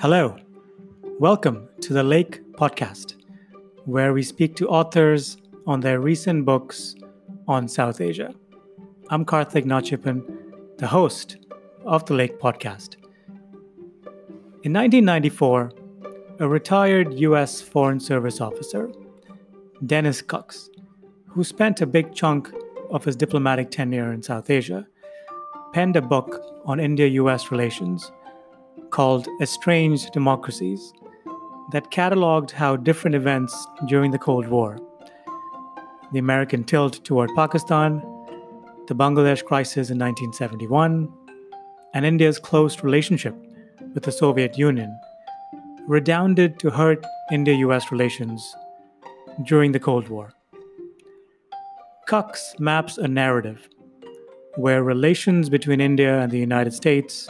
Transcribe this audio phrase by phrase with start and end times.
[0.00, 0.34] Hello.
[1.18, 3.16] Welcome to the Lake Podcast,
[3.84, 6.94] where we speak to authors on their recent books
[7.46, 8.34] on South Asia.
[9.10, 11.36] I'm Karthik Nachiappan, the host
[11.84, 12.96] of the Lake Podcast.
[14.62, 15.70] In 1994,
[16.38, 17.60] a retired U.S.
[17.60, 18.90] Foreign Service officer,
[19.84, 20.70] Dennis Kux,
[21.26, 22.50] who spent a big chunk
[22.90, 24.86] of his diplomatic tenure in South Asia,
[25.74, 28.10] penned a book on India US relations
[28.90, 30.92] called Estranged Democracies
[31.72, 33.54] that cataloged how different events
[33.86, 34.78] during the Cold War
[36.12, 38.02] the American tilt toward Pakistan,
[38.88, 41.08] the Bangladesh crisis in 1971,
[41.94, 43.34] and India's close relationship
[43.94, 44.98] with the Soviet Union
[45.86, 48.54] redounded to hurt India US relations
[49.44, 50.32] during the Cold War.
[52.08, 53.68] Kux maps a narrative
[54.56, 57.28] where relations between India and the United States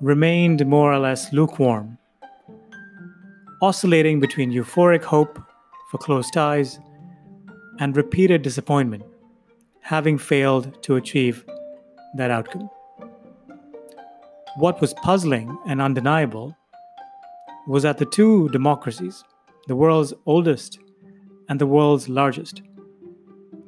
[0.00, 1.98] remained more or less lukewarm,
[3.60, 5.38] oscillating between euphoric hope
[5.90, 6.78] for close ties
[7.78, 9.02] and repeated disappointment,
[9.80, 11.44] having failed to achieve
[12.16, 12.70] that outcome.
[14.56, 16.56] What was puzzling and undeniable
[17.68, 19.22] was that the two democracies,
[19.68, 20.78] the world's oldest
[21.48, 22.62] and the world's largest,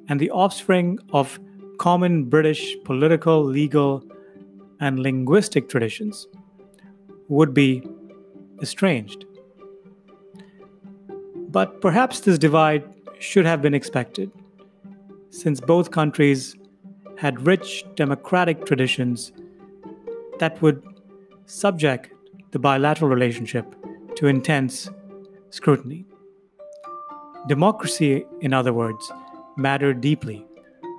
[0.09, 1.39] and the offspring of
[1.79, 4.03] common British political, legal,
[4.83, 6.27] and linguistic traditions
[7.29, 7.83] would be
[8.61, 9.25] estranged.
[11.49, 12.85] But perhaps this divide
[13.21, 14.33] should have been expected,
[15.31, 16.57] since both countries
[17.17, 19.33] had rich democratic traditions
[20.41, 20.83] that would
[21.47, 22.11] subject
[22.51, 23.77] the bilateral relationship
[24.17, 24.91] to intense
[25.51, 26.05] scrutiny.
[27.47, 29.13] Democracy, in other words,
[29.57, 30.45] mattered deeply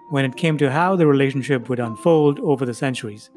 [0.10, 3.30] when it came to how the relationship would unfold over the centuries,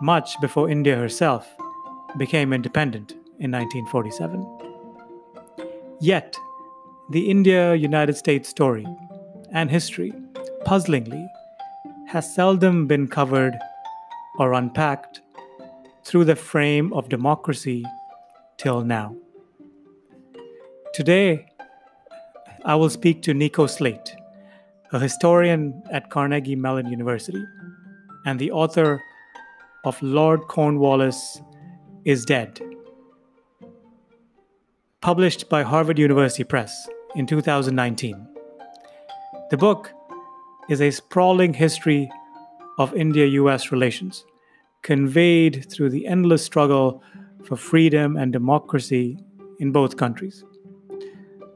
[0.00, 1.46] much before India herself
[2.16, 4.46] became independent in 1947.
[6.00, 6.36] Yet,
[7.10, 8.86] the India United States story
[9.52, 10.12] and history,
[10.64, 11.26] puzzlingly,
[12.08, 13.58] has seldom been covered
[14.38, 15.20] or unpacked
[16.04, 17.84] through the frame of democracy
[18.56, 19.16] till now.
[20.94, 21.46] Today,
[22.64, 24.16] I will speak to Nico Slate,
[24.92, 27.42] a historian at Carnegie Mellon University
[28.24, 29.00] and the author
[29.84, 31.40] of Lord Cornwallis
[32.04, 32.60] is Dead,
[35.00, 38.26] published by Harvard University Press in 2019.
[39.50, 39.92] The book
[40.68, 42.10] is a sprawling history
[42.78, 44.24] of India US relations,
[44.82, 47.02] conveyed through the endless struggle
[47.44, 49.18] for freedom and democracy
[49.60, 50.44] in both countries.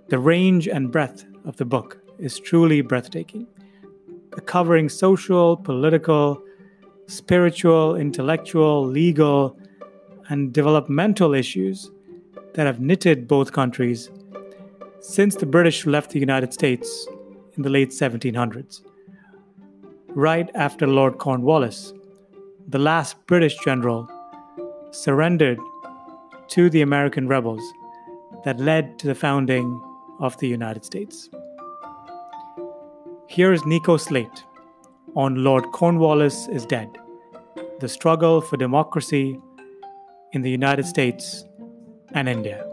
[0.09, 3.47] The range and breadth of the book is truly breathtaking,
[4.47, 6.43] covering social, political,
[7.06, 9.56] spiritual, intellectual, legal,
[10.28, 11.90] and developmental issues
[12.54, 14.10] that have knitted both countries
[15.00, 17.06] since the British left the United States
[17.56, 18.82] in the late 1700s.
[20.08, 21.92] Right after Lord Cornwallis,
[22.68, 24.08] the last British general,
[24.91, 25.58] surrendered
[26.48, 27.62] to the American rebels
[28.44, 29.80] that led to the founding
[30.20, 31.30] of the United States.
[33.26, 34.44] Here is Nico Slate
[35.14, 36.88] on Lord Cornwallis is Dead
[37.80, 39.38] The Struggle for Democracy
[40.32, 41.44] in the United States
[42.12, 42.66] and India.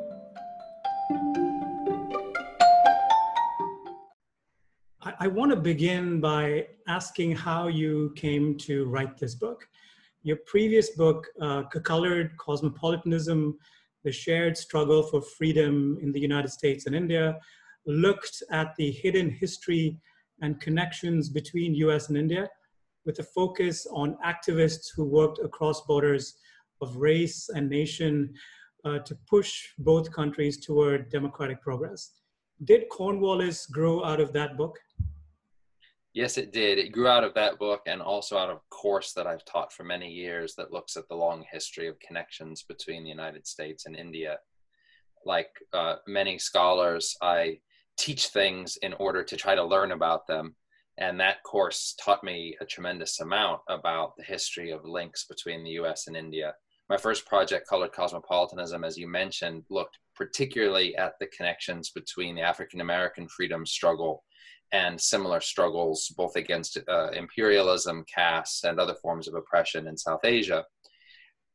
[5.02, 9.68] I, want to begin by asking how you came to write this book.
[10.24, 13.58] Your previous book, uh, Colored Cosmopolitanism
[14.06, 17.38] The Shared Struggle for Freedom in the United States and India,
[17.86, 20.00] looked at the hidden history
[20.42, 22.50] and connections between US and India
[23.06, 26.36] with a focus on activists who worked across borders
[26.82, 28.34] of race and nation
[28.86, 32.12] uh, to push both countries toward democratic progress.
[32.64, 34.78] Did Cornwallis grow out of that book?
[36.14, 36.78] Yes, it did.
[36.78, 39.72] It grew out of that book and also out of a course that I've taught
[39.72, 43.86] for many years that looks at the long history of connections between the United States
[43.86, 44.40] and India.
[45.26, 47.60] Like uh, many scholars, I
[48.00, 50.56] teach things in order to try to learn about them.
[50.98, 55.72] And that course taught me a tremendous amount about the history of links between the
[55.72, 56.54] US and India.
[56.90, 62.42] My first project, Colored Cosmopolitanism, as you mentioned, looked particularly at the connections between the
[62.42, 64.24] African American freedom struggle
[64.72, 70.22] and similar struggles, both against uh, imperialism, caste, and other forms of oppression in South
[70.24, 70.64] Asia.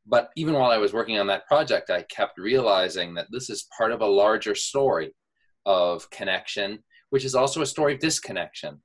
[0.07, 3.69] But even while I was working on that project, I kept realizing that this is
[3.77, 5.15] part of a larger story
[5.67, 8.81] of connection, which is also a story of disconnection.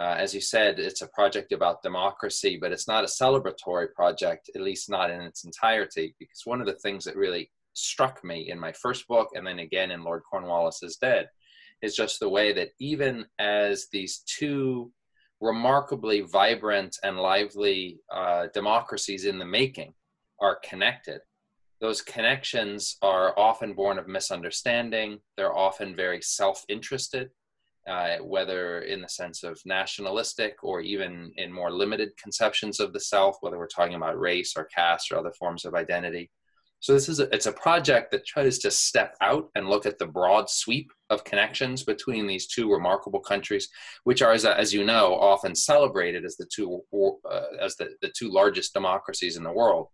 [0.00, 4.48] Uh, as you said, it's a project about democracy, but it's not a celebratory project,
[4.54, 8.50] at least not in its entirety, because one of the things that really struck me
[8.50, 11.28] in my first book and then again in Lord Cornwallis is Dead
[11.82, 14.92] is just the way that even as these two
[15.40, 19.94] remarkably vibrant and lively uh, democracies in the making
[20.40, 21.20] are connected,
[21.80, 25.20] those connections are often born of misunderstanding.
[25.36, 27.30] They're often very self interested
[27.88, 33.00] uh, whether in the sense of nationalistic or even in more limited conceptions of the
[33.00, 36.30] self, whether we're talking about race or caste or other forms of identity.
[36.80, 39.98] So this is a, it's a project that tries to step out and look at
[39.98, 43.68] the broad sweep of connections between these two remarkable countries,
[44.04, 48.12] which are, as, as you know, often celebrated as the two uh, as the, the
[48.16, 49.88] two largest democracies in the world.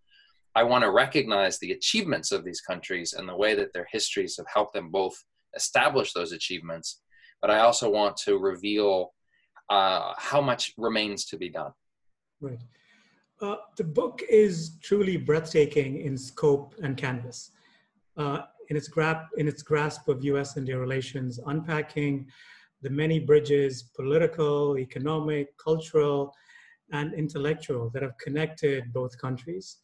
[0.56, 4.36] I want to recognize the achievements of these countries and the way that their histories
[4.36, 5.14] have helped them both
[5.56, 7.00] establish those achievements
[7.44, 9.12] but I also want to reveal
[9.68, 11.72] uh, how much remains to be done.
[12.40, 12.62] Right.
[13.42, 17.50] Uh, the book is truly breathtaking in scope and canvas.
[18.16, 22.26] Uh, in its, gra- in its grasp of US India relations, unpacking
[22.80, 26.32] the many bridges, political, economic, cultural,
[26.92, 29.80] and intellectual, that have connected both countries.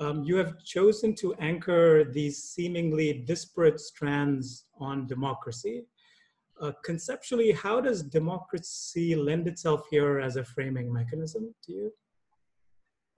[0.00, 5.86] Um, you have chosen to anchor these seemingly disparate strands on democracy
[6.60, 11.92] uh, conceptually, how does democracy lend itself here as a framing mechanism to you?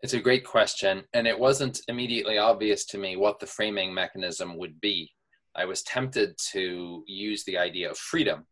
[0.02, 4.56] It's a great question, and it wasn't immediately obvious to me what the framing mechanism
[4.58, 5.10] would be.
[5.54, 8.46] I was tempted to use the idea of freedom,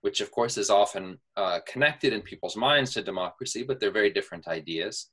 [0.00, 4.10] which of course is often uh, connected in people's minds to democracy, but they're very
[4.10, 5.10] different ideas.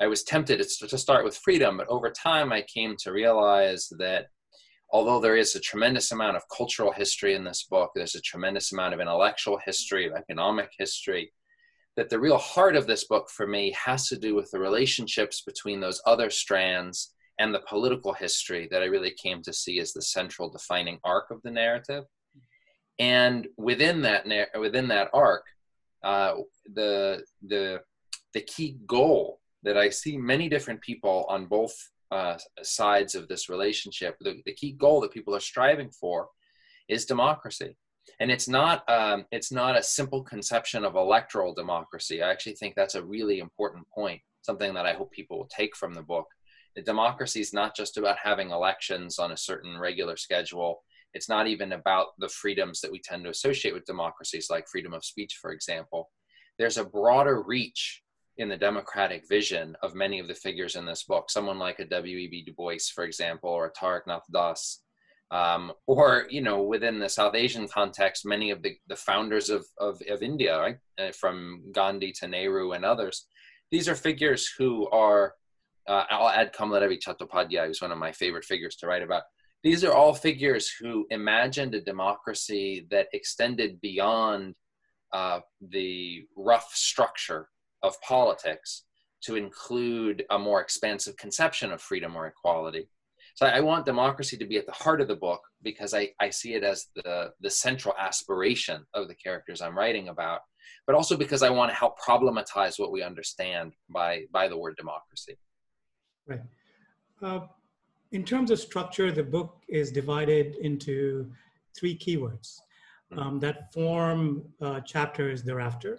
[0.00, 4.26] I was tempted to start with freedom, but over time I came to realize that
[4.90, 8.72] although there is a tremendous amount of cultural history in this book, there's a tremendous
[8.72, 11.32] amount of intellectual history, of economic history,
[11.96, 15.42] that the real heart of this book for me has to do with the relationships
[15.46, 19.92] between those other strands and the political history that I really came to see as
[19.92, 22.04] the central defining arc of the narrative.
[22.98, 24.26] And within that
[24.58, 25.44] within that arc,
[26.02, 26.34] uh,
[26.74, 27.80] the the
[28.32, 31.74] the key goal that I see many different people on both
[32.12, 34.16] uh, sides of this relationship.
[34.20, 36.28] The, the, key goal that people are striving for
[36.88, 37.76] is democracy,
[38.20, 42.22] and it's not um, it's not a simple conception of electoral democracy.
[42.22, 45.74] I actually think that's a really important point, something that I hope people will take
[45.76, 46.26] from the book.
[46.76, 50.84] The democracy is not just about having elections on a certain regular schedule.
[51.12, 54.92] It's not even about the freedoms that we tend to associate with democracies, like freedom
[54.92, 56.10] of speech, for example.
[56.56, 58.02] There's a broader reach
[58.38, 61.30] in the democratic vision of many of the figures in this book.
[61.30, 62.44] Someone like a W.E.B.
[62.44, 64.82] Du Bois, for example, or a Taraknath Das,
[65.30, 69.66] um, or you know, within the South Asian context, many of the, the founders of,
[69.78, 73.26] of, of India, right, uh, from Gandhi to Nehru and others.
[73.70, 75.34] These are figures who are.
[75.88, 79.22] Uh, I'll add Kamaladevi Chattopadhyay, who's one of my favorite figures to write about.
[79.62, 84.54] These are all figures who imagined a democracy that extended beyond
[85.12, 87.48] uh, the rough structure
[87.82, 88.84] of politics
[89.22, 92.88] to include a more expansive conception of freedom or equality.
[93.34, 96.30] So I want democracy to be at the heart of the book because I, I
[96.30, 100.40] see it as the, the central aspiration of the characters I'm writing about,
[100.86, 104.76] but also because I want to help problematize what we understand by, by the word
[104.78, 105.36] democracy.
[106.26, 106.40] Right.
[107.22, 107.40] Uh,
[108.12, 111.30] in terms of structure, the book is divided into
[111.78, 112.56] three keywords
[113.12, 113.18] hmm.
[113.18, 115.98] um, that form uh, chapters thereafter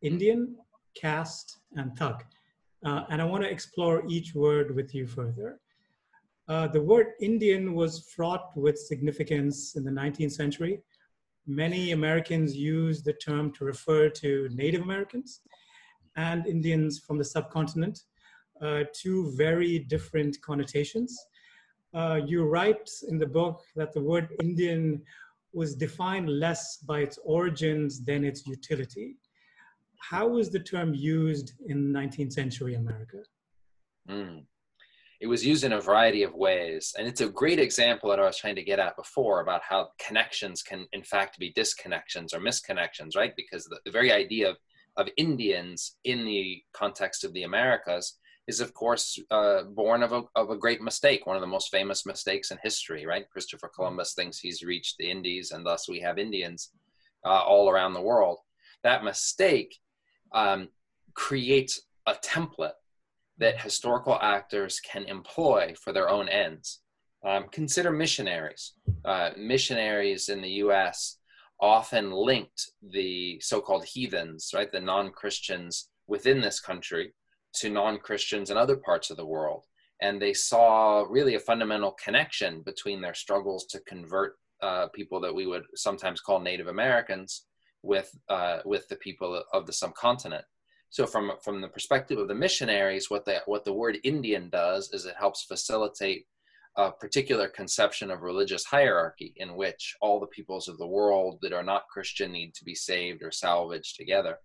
[0.00, 0.56] Indian,
[0.94, 2.24] caste, and thug.
[2.84, 5.60] Uh, and I want to explore each word with you further.
[6.48, 10.80] Uh, the word Indian was fraught with significance in the 19th century.
[11.46, 15.40] Many Americans used the term to refer to Native Americans
[16.16, 18.00] and Indians from the subcontinent,
[18.60, 21.16] uh, two very different connotations.
[21.94, 25.02] Uh, you write in the book that the word Indian
[25.52, 29.16] was defined less by its origins than its utility
[30.10, 33.18] how was the term used in 19th century America?
[34.10, 34.44] Mm.
[35.20, 36.92] It was used in a variety of ways.
[36.98, 39.90] And it's a great example that I was trying to get at before about how
[40.04, 43.32] connections can, in fact, be disconnections or misconnections, right?
[43.36, 44.56] Because the, the very idea of,
[44.96, 48.18] of Indians in the context of the Americas
[48.48, 51.70] is, of course, uh, born of a, of a great mistake, one of the most
[51.70, 53.30] famous mistakes in history, right?
[53.30, 56.72] Christopher Columbus thinks he's reached the Indies, and thus we have Indians
[57.24, 58.38] uh, all around the world.
[58.82, 59.78] That mistake
[60.34, 60.68] um,
[61.14, 62.72] creates a template
[63.38, 66.80] that historical actors can employ for their own ends.
[67.24, 68.72] Um, consider missionaries.
[69.04, 71.18] Uh, missionaries in the US
[71.60, 77.14] often linked the so-called heathens, right, the non-Christians within this country,
[77.54, 79.66] to non-Christians in other parts of the world,
[80.00, 85.34] and they saw really a fundamental connection between their struggles to convert uh, people that
[85.34, 87.44] we would sometimes call Native Americans
[87.82, 90.44] with uh, with the people of the subcontinent.
[90.90, 94.92] So from from the perspective of the missionaries, what the what the word Indian does
[94.92, 96.26] is it helps facilitate
[96.76, 101.52] a particular conception of religious hierarchy in which all the peoples of the world that
[101.52, 104.38] are not Christian need to be saved or salvaged together.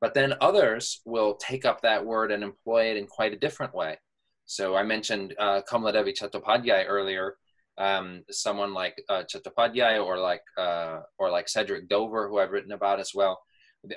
[0.00, 3.74] But then others will take up that word and employ it in quite a different
[3.74, 3.98] way.
[4.46, 7.36] So I mentioned uh, Kamaladevi Chattopadhyay earlier.
[7.76, 12.72] Um, someone like uh, Chattopadhyay or like uh, or like Cedric Dover, who I've written
[12.72, 13.40] about as well.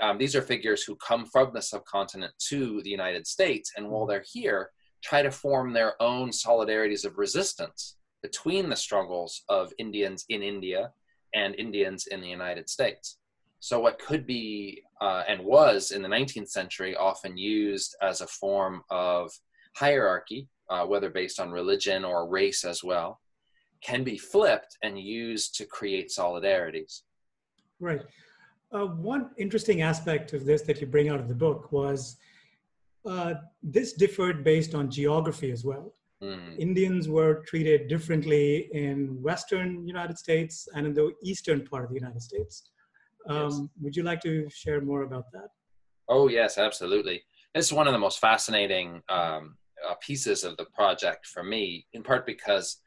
[0.01, 4.05] Um, these are figures who come from the subcontinent to the United States, and while
[4.05, 4.71] they're here,
[5.03, 10.91] try to form their own solidarities of resistance between the struggles of Indians in India
[11.33, 13.17] and Indians in the United States.
[13.59, 18.27] So, what could be uh, and was in the 19th century often used as a
[18.27, 19.31] form of
[19.75, 23.19] hierarchy, uh, whether based on religion or race as well,
[23.81, 27.01] can be flipped and used to create solidarities.
[27.79, 28.01] Right.
[28.71, 32.17] Uh, one interesting aspect of this that you bring out of the book was
[33.05, 35.93] uh, this differed based on geography as well.
[36.21, 36.57] Mm.
[36.57, 41.95] Indians were treated differently in Western United States and in the eastern part of the
[41.95, 42.71] United States.
[43.29, 43.61] Um, yes.
[43.81, 45.49] Would you like to share more about that?
[46.09, 47.23] Oh, yes, absolutely.
[47.53, 49.57] It's one of the most fascinating um,
[49.87, 52.77] uh, pieces of the project for me, in part because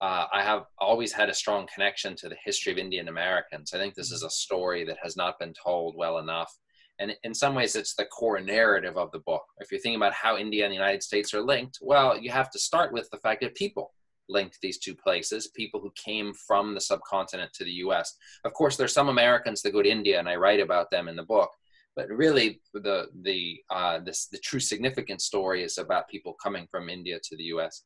[0.00, 3.72] uh, I have always had a strong connection to the history of Indian Americans.
[3.72, 6.52] I think this is a story that has not been told well enough.
[6.98, 9.42] And in some ways, it's the core narrative of the book.
[9.58, 12.50] If you're thinking about how India and the United States are linked, well, you have
[12.50, 13.92] to start with the fact that people
[14.28, 18.14] linked these two places, people who came from the subcontinent to the US.
[18.44, 21.16] Of course, there's some Americans that go to India, and I write about them in
[21.16, 21.50] the book.
[21.94, 26.90] But really, the, the, uh, this, the true significant story is about people coming from
[26.90, 27.84] India to the US.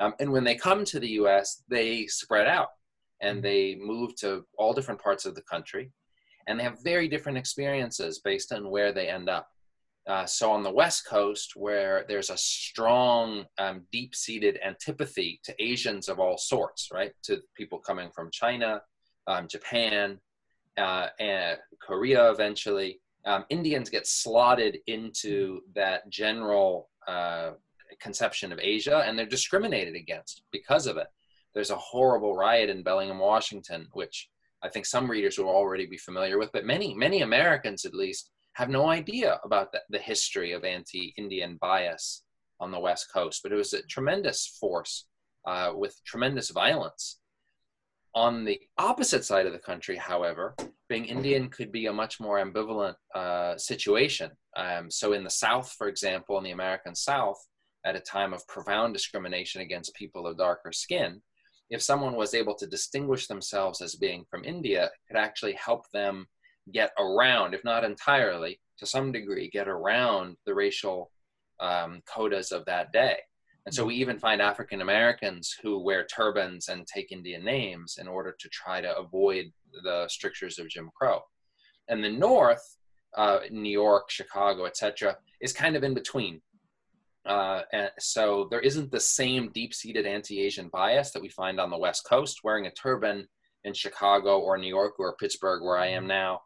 [0.00, 2.68] Um, and when they come to the US, they spread out
[3.20, 3.42] and mm-hmm.
[3.42, 5.92] they move to all different parts of the country
[6.48, 9.48] and they have very different experiences based on where they end up.
[10.08, 16.08] Uh, so on the West Coast, where there's a strong, um, deep-seated antipathy to Asians
[16.08, 17.12] of all sorts, right?
[17.24, 18.80] To people coming from China,
[19.26, 20.18] um, Japan,
[20.78, 27.50] uh, and Korea eventually, um, Indians get slotted into that general uh,
[28.00, 31.08] conception of Asia, and they're discriminated against because of it.
[31.54, 34.28] There's a horrible riot in Bellingham, Washington, which
[34.62, 38.30] I think some readers will already be familiar with, but many, many Americans at least
[38.54, 42.24] have no idea about the, the history of anti-Indian bias
[42.60, 43.40] on the West Coast.
[43.42, 45.06] But it was a tremendous force
[45.46, 47.20] uh, with tremendous violence.
[48.14, 50.56] On the opposite side of the country, however,
[50.88, 54.30] being Indian could be a much more ambivalent uh, situation.
[54.56, 57.38] Um, so, in the South, for example, in the American South,
[57.84, 61.22] at a time of profound discrimination against people of darker skin,
[61.70, 65.84] if someone was able to distinguish themselves as being from India, it could actually help
[65.92, 66.26] them
[66.72, 71.10] get around, if not entirely, to some degree, get around the racial
[71.60, 73.16] um, codas of that day.
[73.66, 78.08] And so we even find African Americans who wear turbans and take Indian names in
[78.08, 81.20] order to try to avoid the strictures of Jim Crow.
[81.88, 82.62] And the North,
[83.16, 86.40] uh, New York, Chicago, etc., is kind of in between.
[87.28, 91.78] Uh, and so there isn't the same deep-seated anti-Asian bias that we find on the
[91.78, 92.40] West Coast.
[92.42, 93.28] Wearing a turban
[93.64, 96.08] in Chicago or New York or Pittsburgh, where I am mm-hmm.
[96.08, 96.40] now,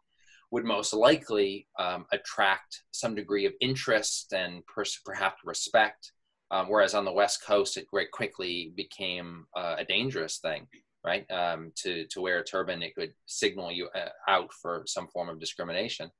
[0.50, 4.62] would most likely um, attract some degree of interest and
[5.04, 6.12] perhaps respect.
[6.50, 10.66] Um, whereas on the West Coast, it very quickly became uh, a dangerous thing,
[11.02, 11.24] right?
[11.30, 15.30] Um, to to wear a turban, it could signal you uh, out for some form
[15.30, 16.10] of discrimination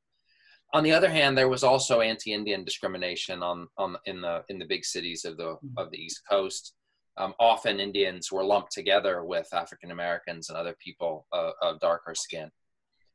[0.72, 4.64] on the other hand, there was also anti-Indian discrimination on, on in the in the
[4.64, 5.78] big cities of the mm-hmm.
[5.78, 6.74] of the East Coast.
[7.18, 12.14] Um, often Indians were lumped together with African Americans and other people uh, of darker
[12.14, 12.50] skin.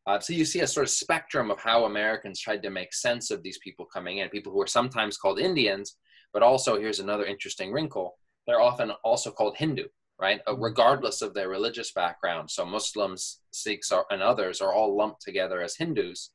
[0.05, 3.31] Uh, so you see a sort of spectrum of how Americans tried to make sense
[3.31, 4.29] of these people coming in.
[4.29, 5.97] People who are sometimes called Indians,
[6.33, 9.85] but also here's another interesting wrinkle: they're often also called Hindu,
[10.21, 10.41] right?
[10.45, 10.61] Uh, mm-hmm.
[10.61, 12.51] regardless of their religious background.
[12.51, 16.29] So Muslims, Sikhs, are, and others are all lumped together as Hindus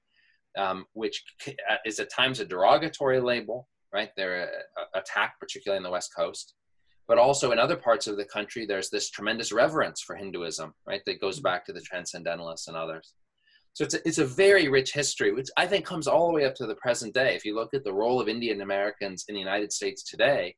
[0.57, 4.11] um, which uh, is at times a derogatory label, right?
[4.17, 4.51] They're
[4.95, 6.55] attacked, particularly in the West Coast.
[7.09, 11.03] But also in other parts of the country, there's this tremendous reverence for Hinduism, right?
[11.05, 13.15] That goes back to the Transcendentalists and others.
[13.75, 16.45] So it's a, it's a very rich history, which I think comes all the way
[16.45, 17.35] up to the present day.
[17.35, 20.55] If you look at the role of Indian Americans in the United States today,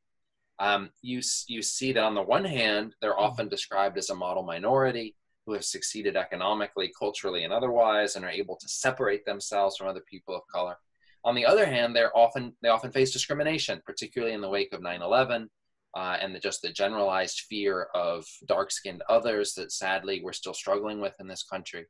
[0.58, 4.42] um, you, you see that on the one hand, they're often described as a model
[4.42, 5.14] minority.
[5.46, 10.02] Who have succeeded economically, culturally, and otherwise, and are able to separate themselves from other
[10.08, 10.76] people of color.
[11.24, 14.80] On the other hand, they're often they often face discrimination, particularly in the wake of
[14.80, 15.48] 9/11,
[15.96, 21.00] uh, and the, just the generalized fear of dark-skinned others that sadly we're still struggling
[21.00, 21.86] with in this country.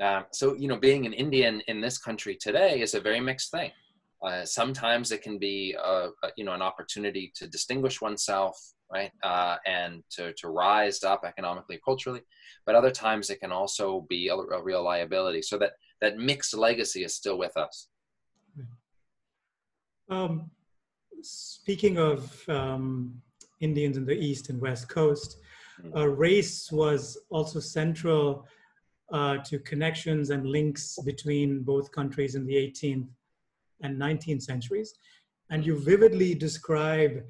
[0.00, 3.50] Um, so, you know, being an Indian in this country today is a very mixed
[3.50, 3.72] thing.
[4.24, 8.56] Uh, sometimes it can be, a, a, you know, an opportunity to distinguish oneself,
[8.92, 12.22] right, uh, and to, to rise up economically, culturally.
[12.64, 15.42] But other times it can also be a, a real liability.
[15.42, 17.88] So that that mixed legacy is still with us.
[20.08, 20.50] Um,
[21.22, 23.20] speaking of um,
[23.60, 25.38] Indians in the East and West Coast,
[25.80, 25.96] hmm.
[25.96, 28.46] uh, race was also central
[29.12, 33.08] uh, to connections and links between both countries in the 18th
[33.82, 34.94] and 19th centuries.
[35.50, 37.24] And you vividly describe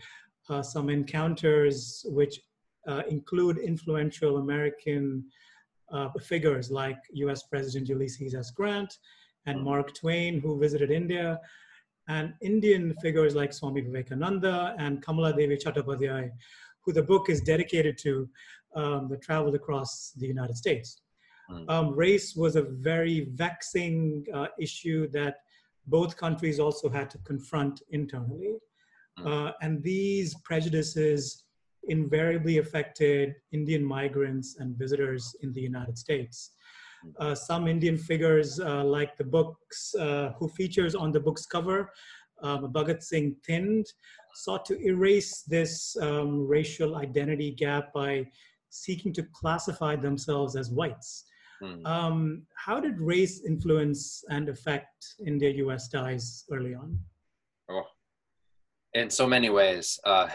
[0.49, 2.41] uh, some encounters which
[2.87, 5.25] uh, include influential American
[5.93, 8.51] uh, figures like US President Ulysses S.
[8.51, 8.99] Grant
[9.47, 11.41] and Mark Twain, who visited India,
[12.09, 16.31] and Indian figures like Swami Vivekananda and Kamala Devi Chattopadhyay,
[16.81, 18.29] who the book is dedicated to,
[18.75, 21.03] um, that traveled across the United States.
[21.51, 21.71] Mm.
[21.71, 25.37] Um, race was a very vexing uh, issue that
[25.87, 28.57] both countries also had to confront internally.
[29.21, 29.49] Mm.
[29.49, 31.45] Uh, and these prejudices
[31.89, 36.53] invariably affected Indian migrants and visitors in the United States.
[37.05, 37.13] Mm.
[37.19, 41.91] Uh, some Indian figures, uh, like the books, uh, who features on the book's cover,
[42.43, 43.87] um, Bhagat Singh Thind,
[44.35, 48.27] sought to erase this um, racial identity gap by
[48.71, 51.25] seeking to classify themselves as whites.
[51.63, 51.87] Mm.
[51.87, 56.99] Um, how did race influence and affect India US ties early on?
[57.69, 57.83] Oh,
[58.95, 59.99] in so many ways.
[60.05, 60.29] Uh,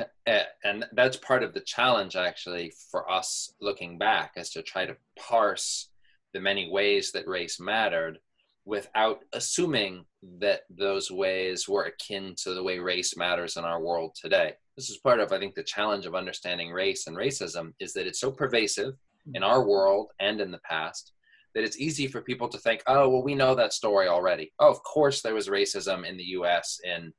[0.63, 4.95] and that's part of the challenge, actually, for us looking back, is to try to
[5.17, 5.89] parse
[6.33, 8.19] the many ways that race mattered
[8.65, 10.05] without assuming
[10.39, 14.53] that those ways were akin to the way race matters in our world today.
[14.77, 18.07] This is part of, I think, the challenge of understanding race and racism is that
[18.07, 18.93] it's so pervasive
[19.33, 21.13] in our world and in the past
[21.53, 24.51] that it's easy for people to think, oh, well, we know that story already.
[24.59, 27.13] Oh, of course there was racism in the US in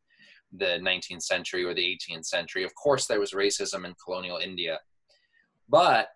[0.58, 2.64] the 19th century or the 18th century.
[2.64, 4.78] Of course there was racism in colonial India.
[5.68, 6.08] But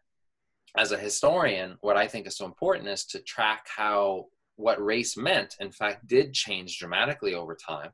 [0.77, 5.16] as a historian, what I think is so important is to track how what race
[5.16, 7.90] meant, in fact, did change dramatically over time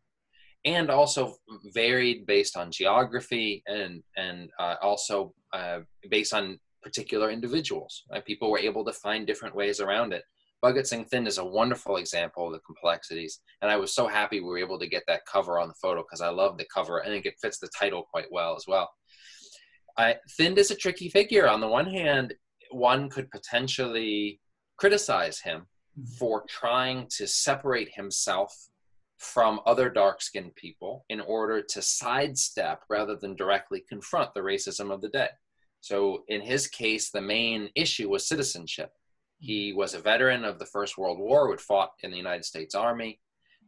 [0.64, 1.34] and also
[1.74, 5.80] varied based on geography and and uh, also uh,
[6.10, 8.04] based on particular individuals.
[8.10, 8.24] Right?
[8.24, 10.24] People were able to find different ways around it.
[10.64, 14.40] Bhagat Singh Thind is a wonderful example of the complexities, and I was so happy
[14.40, 17.02] we were able to get that cover on the photo because I love the cover.
[17.02, 18.90] I think it fits the title quite well as well.
[19.98, 21.46] I, Thind is a tricky figure.
[21.46, 22.32] On the one hand,
[22.70, 24.40] one could potentially
[24.78, 25.66] criticize him
[26.00, 26.10] mm-hmm.
[26.18, 28.56] for trying to separate himself
[29.18, 34.90] from other dark skinned people in order to sidestep rather than directly confront the racism
[34.90, 35.28] of the day.
[35.82, 38.92] So in his case, the main issue was citizenship.
[39.44, 42.74] He was a veteran of the First World War, who fought in the United States
[42.74, 43.20] Army.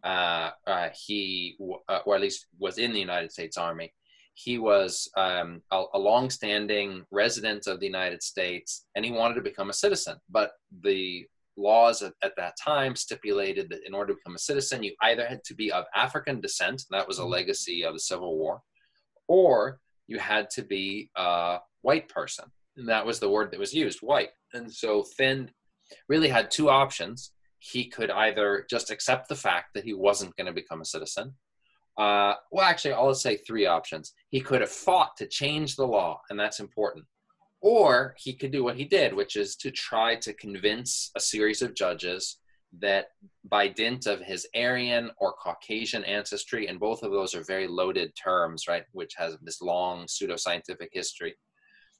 [0.02, 1.58] Uh, uh, he,
[1.90, 3.92] uh, or at least was in the United States Army.
[4.32, 9.42] He was um, a, a long-standing resident of the United States, and he wanted to
[9.42, 10.16] become a citizen.
[10.30, 11.26] But the
[11.58, 15.26] laws at, at, that time stipulated that in order to become a citizen, you either
[15.26, 17.32] had to be of African descent, that was a mm-hmm.
[17.32, 18.62] legacy of the Civil War,
[19.28, 22.46] or you had to be a white person.
[22.78, 24.30] And that was the word that was used, white.
[24.54, 25.50] And so Thind
[26.08, 27.32] really had two options.
[27.58, 31.34] He could either just accept the fact that he wasn't going to become a citizen.
[31.98, 34.12] Uh, well, actually, I'll say three options.
[34.28, 37.06] He could have fought to change the law, and that's important.
[37.62, 41.62] Or he could do what he did, which is to try to convince a series
[41.62, 42.38] of judges
[42.80, 43.06] that
[43.44, 48.12] by dint of his Aryan or Caucasian ancestry, and both of those are very loaded
[48.22, 51.34] terms, right, which has this long pseudoscientific history,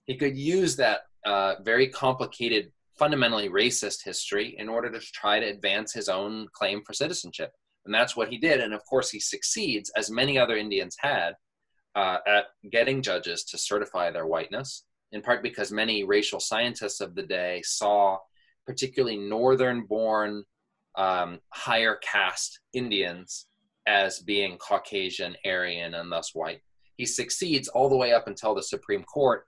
[0.04, 5.46] he could use that uh, very complicated, fundamentally racist history in order to try to
[5.46, 7.50] advance his own claim for citizenship.
[7.84, 8.60] And that's what he did.
[8.60, 11.34] And of course, he succeeds, as many other Indians had,
[11.94, 17.14] uh, at getting judges to certify their whiteness, in part because many racial scientists of
[17.14, 18.18] the day saw
[18.66, 20.44] particularly northern born,
[20.96, 23.46] um, higher caste Indians
[23.86, 26.60] as being Caucasian, Aryan, and thus white.
[26.96, 29.44] He succeeds all the way up until the Supreme Court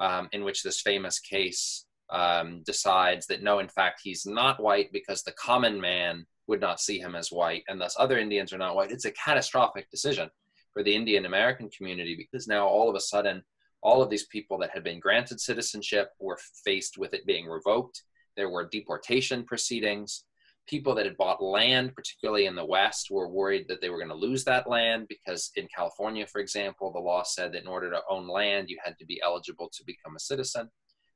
[0.00, 4.92] um, in which this famous case um, decides that no, in fact, he's not white
[4.92, 8.58] because the common man would not see him as white, and thus other Indians are
[8.58, 8.90] not white.
[8.90, 10.30] It's a catastrophic decision
[10.72, 13.42] for the Indian American community because now all of a sudden,
[13.82, 18.02] all of these people that had been granted citizenship were faced with it being revoked.
[18.36, 20.24] there were deportation proceedings.
[20.66, 24.08] People that had bought land, particularly in the West, were worried that they were going
[24.08, 27.90] to lose that land because in California, for example, the law said that in order
[27.90, 30.70] to own land, you had to be eligible to become a citizen.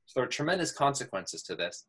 [0.07, 1.87] So there are tremendous consequences to this.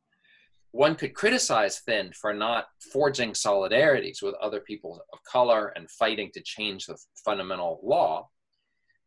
[0.71, 6.29] One could criticize Thind for not forging solidarities with other people of color and fighting
[6.33, 8.29] to change the fundamental law.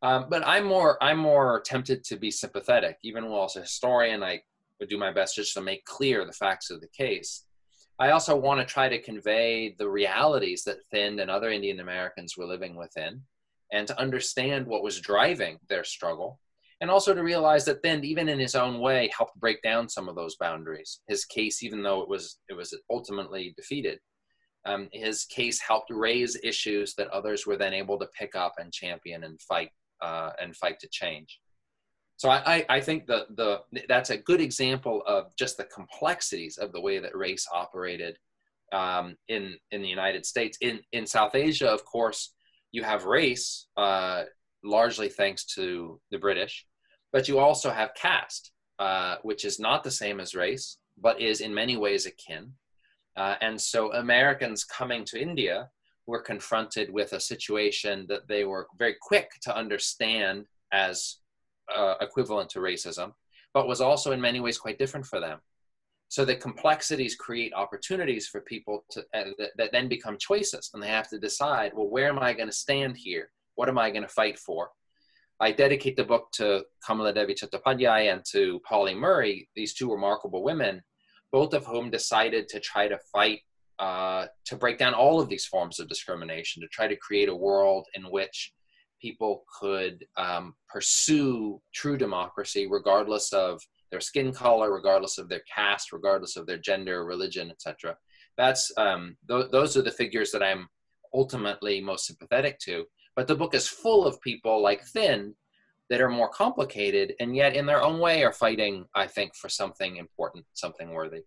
[0.02, 2.96] Um, but I'm more I'm more tempted to be sympathetic.
[3.02, 4.40] Even while as a historian, I
[4.78, 7.44] would do my best just to make clear the facts of the case.
[7.98, 12.34] I also want to try to convey the realities that Thind and other Indian Americans
[12.34, 13.20] were living within,
[13.72, 16.40] and to understand what was driving their struggle,
[16.80, 20.08] and also to realize that Thind even in his own way, helped break down some
[20.08, 21.00] of those boundaries.
[21.08, 23.98] His case, even though it was it was ultimately defeated,
[24.66, 28.72] um, his case helped raise issues that others were then able to pick up and
[28.72, 29.70] champion and fight
[30.02, 31.40] uh, and fight to change.
[32.16, 36.70] So I, I think the, the, that's a good example of just the complexities of
[36.72, 38.18] the way that race operated
[38.74, 40.58] um, in, in the United States.
[40.60, 42.34] In, in South Asia, of course,
[42.72, 44.24] you have race, uh,
[44.62, 46.66] largely thanks to the British,
[47.12, 51.40] but you also have caste, uh, which is not the same as race, but is
[51.40, 52.52] in many ways akin.
[53.16, 55.68] Uh, and so Americans coming to India
[56.06, 61.16] were confronted with a situation that they were very quick to understand as
[61.74, 63.12] uh, equivalent to racism,
[63.54, 65.38] but was also in many ways quite different for them.
[66.08, 70.82] So the complexities create opportunities for people to, uh, that, that then become choices, and
[70.82, 73.30] they have to decide, well, where am I going to stand here?
[73.54, 74.70] What am I going to fight for?
[75.40, 80.42] I dedicate the book to Kamala Devi Chattopadhyay and to Pauli Murray, these two remarkable
[80.42, 80.82] women,
[81.32, 83.40] both of whom decided to try to fight
[83.78, 87.34] uh, to break down all of these forms of discrimination, to try to create a
[87.34, 88.52] world in which
[89.00, 93.58] people could um, pursue true democracy regardless of
[93.90, 97.96] their skin color, regardless of their caste, regardless of their gender, religion, etc.
[98.36, 100.68] That's um, th- those are the figures that I'm
[101.14, 102.84] ultimately most sympathetic to.
[103.20, 105.34] But the book is full of people like Thind
[105.90, 109.50] that are more complicated and yet in their own way are fighting, I think, for
[109.50, 111.24] something important, something worthy.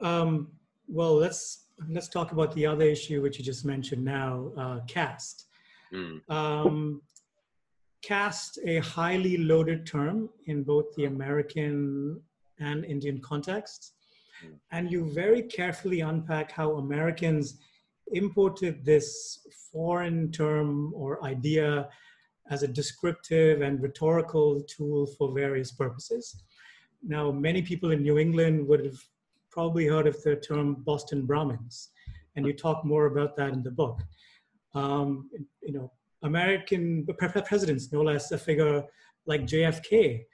[0.00, 0.50] Um,
[0.88, 5.46] well, let's let's talk about the other issue which you just mentioned now, uh, caste.
[5.94, 6.28] Mm.
[6.28, 7.02] Um,
[8.02, 12.20] caste, a highly loaded term in both the American
[12.58, 13.92] and Indian contexts.
[14.44, 14.54] Mm.
[14.72, 17.58] And you very carefully unpack how Americans
[18.12, 21.88] imported this foreign term or idea
[22.50, 26.42] as a descriptive and rhetorical tool for various purposes.
[27.02, 28.98] Now, many people in New England would have
[29.50, 31.90] probably heard of the term Boston Brahmins,
[32.36, 34.00] and you talk more about that in the book
[34.74, 35.30] um,
[35.62, 35.90] you know,
[36.22, 38.84] American presidents, no less a figure
[39.26, 40.24] like JFK,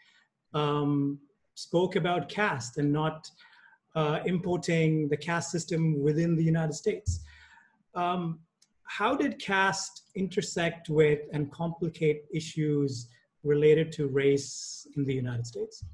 [0.55, 1.19] um,
[1.55, 3.29] spoke about caste and not
[3.95, 7.21] uh, importing the caste system within the United States.
[7.95, 8.41] Um,
[8.85, 13.09] how did caste intersect with and complicate issues
[13.43, 15.85] related to race in the United States?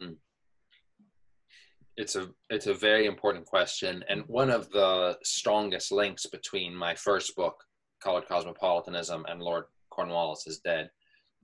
[0.00, 0.12] Hmm.
[1.96, 6.94] It's a it's a very important question, and one of the strongest links between my
[6.94, 7.64] first book,
[8.00, 10.90] colored cosmopolitanism and Lord Cornwallis is dead.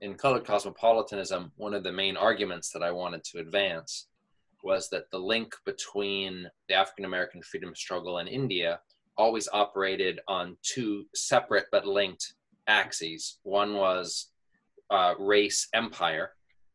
[0.01, 4.07] In colored cosmopolitanism, one of the main arguments that I wanted to advance
[4.63, 8.79] was that the link between the African American freedom struggle and India
[9.17, 12.33] always operated on two separate but linked
[12.67, 13.39] axes.
[13.43, 14.31] One was
[14.89, 16.31] uh, race empire,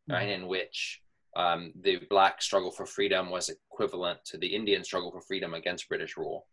[0.08, 1.00] right, in which
[1.36, 5.88] um, the black struggle for freedom was equivalent to the Indian struggle for freedom against
[5.88, 6.46] British rule.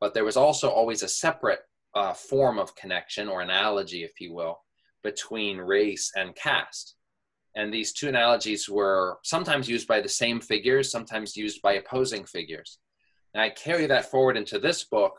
[0.00, 1.60] But there was also always a separate
[1.94, 4.58] uh, form of connection or analogy, if you will,
[5.02, 6.96] between race and caste.
[7.54, 12.26] And these two analogies were sometimes used by the same figures, sometimes used by opposing
[12.26, 12.78] figures.
[13.32, 15.14] And I carry that forward into this book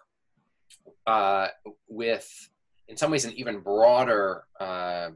[1.06, 1.48] uh,
[1.88, 2.30] with,
[2.88, 5.10] in some ways, an even broader uh,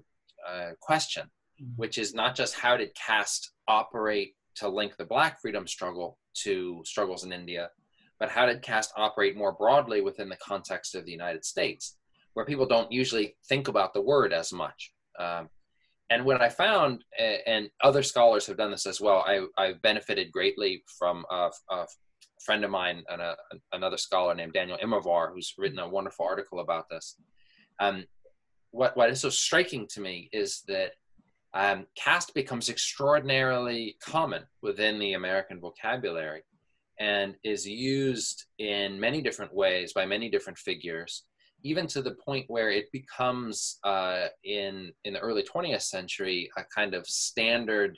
[0.47, 1.23] uh, question,
[1.61, 1.73] mm-hmm.
[1.75, 6.81] which is not just how did caste operate to link the Black freedom struggle to
[6.85, 7.69] struggles in India,
[8.19, 11.97] but how did caste operate more broadly within the context of the United States,
[12.33, 14.93] where people don't usually think about the word as much?
[15.19, 15.49] Um,
[16.09, 20.31] and what I found, and other scholars have done this as well, I, I've benefited
[20.31, 21.49] greatly from a
[22.45, 23.35] friend of mine and a,
[23.73, 27.17] another scholar named Daniel Immerwahr, who's written a wonderful article about this.
[27.79, 28.05] Um,
[28.71, 30.91] what, what is so striking to me is that
[31.53, 36.43] um, caste becomes extraordinarily common within the American vocabulary
[36.99, 41.23] and is used in many different ways by many different figures,
[41.63, 46.63] even to the point where it becomes uh, in in the early 20th century a
[46.73, 47.97] kind of standard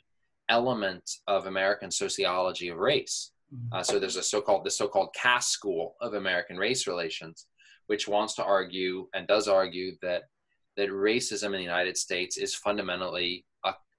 [0.50, 3.33] element of American sociology of race.
[3.54, 3.74] Mm-hmm.
[3.74, 7.48] Uh, so there's a so-called the so-called caste school of American race relations,
[7.88, 10.24] which wants to argue and does argue that
[10.76, 13.46] that racism in the United States is fundamentally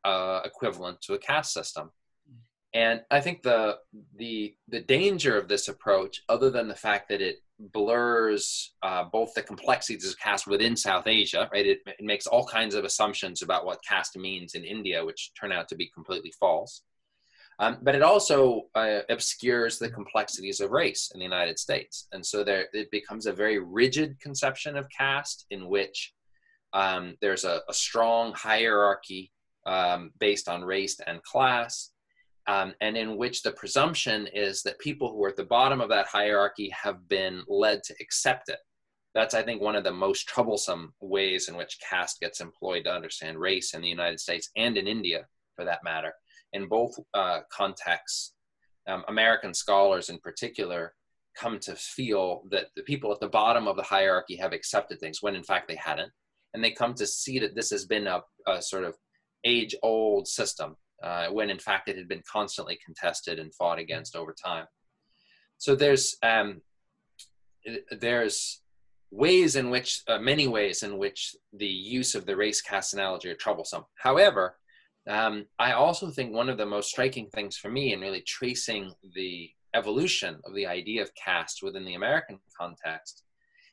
[0.05, 1.90] uh, equivalent to a caste system.
[2.75, 3.79] And I think the
[4.17, 9.33] the the danger of this approach, other than the fact that it blurs uh, both
[9.35, 11.67] the complexities of caste within South Asia, right?
[11.67, 15.53] It, it, makes all kinds of assumptions about what caste means in India, which turn
[15.53, 16.83] out to be completely false.
[17.59, 22.25] Um, but it also uh, obscures the complexities of race in the United States, and
[22.25, 26.12] so there it becomes a very rigid conception of caste in which
[26.73, 29.31] um, there's a, a, strong hierarchy
[29.64, 31.90] um, based on race and class,
[32.49, 35.88] um, and in which the presumption is that people who are at the bottom of
[35.90, 38.59] that hierarchy have been led to accept it.
[39.14, 42.93] That's, I think, one of the most troublesome ways in which caste gets employed to
[42.93, 46.12] understand race in the United States and in India, for that matter.
[46.55, 48.35] In both uh, contexts,
[48.88, 50.95] um, American scholars in particular
[51.37, 55.19] come to feel that the people at the bottom of the hierarchy have accepted things
[55.21, 56.12] when in fact they hadn't.
[56.55, 58.95] And they come to see that this has been a, a sort of
[59.45, 64.17] age old system uh, when in fact it had been constantly contested and fought against
[64.17, 64.67] over time.
[65.59, 66.62] So there's um,
[67.90, 68.61] there's
[69.11, 73.31] ways in which uh, many ways in which the use of the race caste analogy
[73.31, 73.85] are troublesome.
[73.97, 74.57] However,
[75.09, 78.93] um, I also think one of the most striking things for me in really tracing
[79.14, 83.25] the evolution of the idea of caste within the American context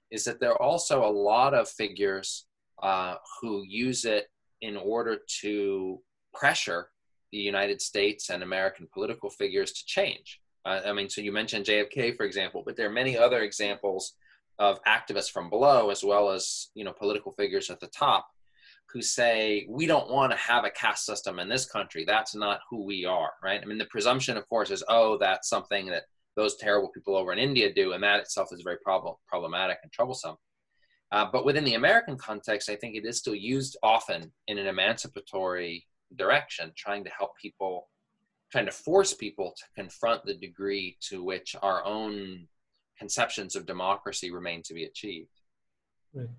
[0.10, 2.48] is that there are also a lot of figures
[2.84, 4.28] uh, who use it
[4.62, 6.02] in order to
[6.34, 6.90] pressure
[7.32, 10.42] the United States and American political figures to change.
[10.66, 14.14] Uh, I mean, so you mentioned JFK, for example, but there are many other examples
[14.60, 18.28] of activists from below, as well as you know political figures at the top,
[18.94, 22.04] who say we don't want to have a caste system in this country.
[22.06, 23.62] That's not who we are, right?
[23.62, 26.04] I mean, the presumption, of course, is oh, that's something that
[26.36, 29.92] those terrible people over in India do, and that itself is very prob- problematic and
[29.92, 30.36] troublesome.
[31.12, 34.68] Uh, but within the American context, I think it is still used often in an
[34.68, 37.90] emancipatory direction, trying to help people,
[38.52, 42.48] trying to force people to confront the degree to which our own
[42.98, 45.42] conceptions of democracy remain to be achieved.
[46.14, 46.30] Right.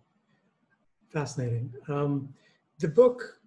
[1.12, 1.70] Fascinating.
[1.88, 2.32] Um,
[2.78, 3.38] the book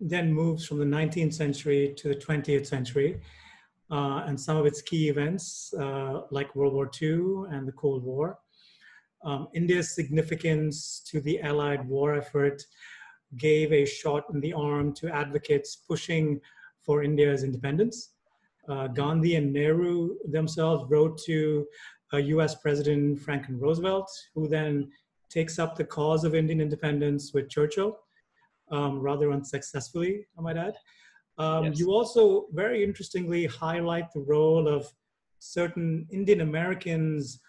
[0.00, 3.20] then moves from the 19th century to the 20th century,
[3.90, 8.04] uh, and some of its key events, uh, like World War II and the Cold
[8.04, 8.38] War.
[9.24, 12.62] Um, India's significance to the Allied war effort
[13.38, 16.38] gave a shot in the arm to advocates pushing
[16.82, 18.10] for India's independence.
[18.68, 21.66] Uh, Gandhi and Nehru themselves wrote to
[22.12, 24.90] uh, US President Franklin Roosevelt, who then
[25.30, 27.98] takes up the cause of Indian independence with Churchill,
[28.70, 30.76] um, rather unsuccessfully, I might add.
[31.38, 31.78] Um, yes.
[31.78, 34.86] You also very interestingly highlight the role of
[35.38, 37.40] certain Indian Americans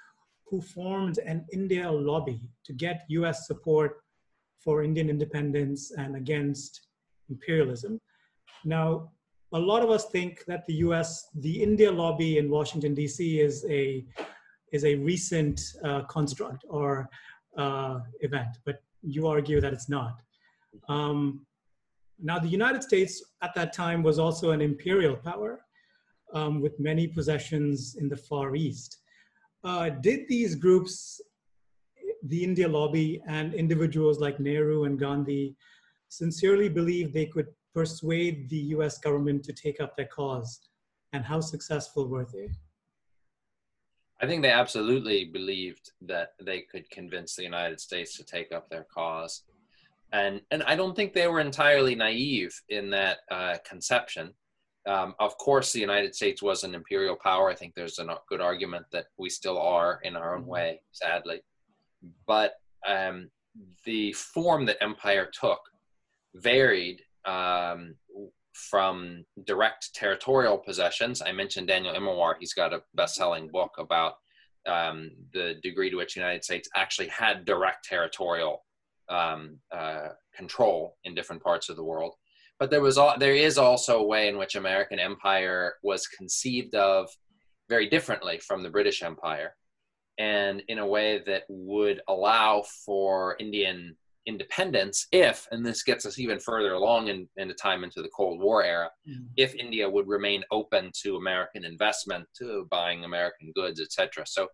[0.46, 3.98] who formed an India lobby to get US support
[4.60, 6.88] for Indian independence and against
[7.30, 8.00] imperialism.
[8.66, 9.12] Now,
[9.54, 13.40] a lot of us think that the US, the India lobby in Washington, D.C.
[13.40, 14.06] is a,
[14.74, 17.10] is a recent uh, construct or
[17.58, 20.22] uh, event, but you argue that it's not.
[20.90, 21.46] Um,
[22.20, 25.62] now, the United States at that time was also an imperial power
[26.34, 28.98] um, with many possessions in the Far East.
[29.64, 31.22] Uh, did these groups
[32.24, 35.56] the India lobby and individuals like Nehru and Gandhi
[36.10, 40.60] sincerely believe they could persuade the US government to take up their cause?
[41.14, 42.50] And how successful were they?
[44.22, 48.70] I think they absolutely believed that they could convince the United States to take up
[48.70, 49.44] their cause.
[50.12, 54.34] And, and I don't think they were entirely naive in that uh, conception.
[54.88, 57.50] Um, of course, the United States was an imperial power.
[57.50, 60.52] I think there's a good argument that we still are in our own mm-hmm.
[60.52, 61.42] way, sadly
[62.26, 62.54] but
[62.88, 63.30] um,
[63.86, 65.60] the form that empire took
[66.36, 67.96] varied um,
[68.70, 71.22] from direct territorial possessions.
[71.22, 72.36] I mentioned Daniel Immerwahr.
[72.40, 74.14] He's got a best-selling book about
[74.68, 78.66] um, the degree to which the United States actually had direct territorial
[79.10, 82.14] um, uh, control in different parts of the world.
[82.60, 86.76] But there was all, there is also a way in which American empire was conceived
[86.76, 87.10] of
[87.70, 89.54] very differently from the British Empire
[90.18, 93.96] and in a way that would allow for Indian
[94.28, 98.10] independence if, and this gets us even further along in, in the time into the
[98.10, 99.26] Cold War era, mm-hmm.
[99.38, 104.26] if India would remain open to American investment, to buying American goods, etc.
[104.28, 104.48] So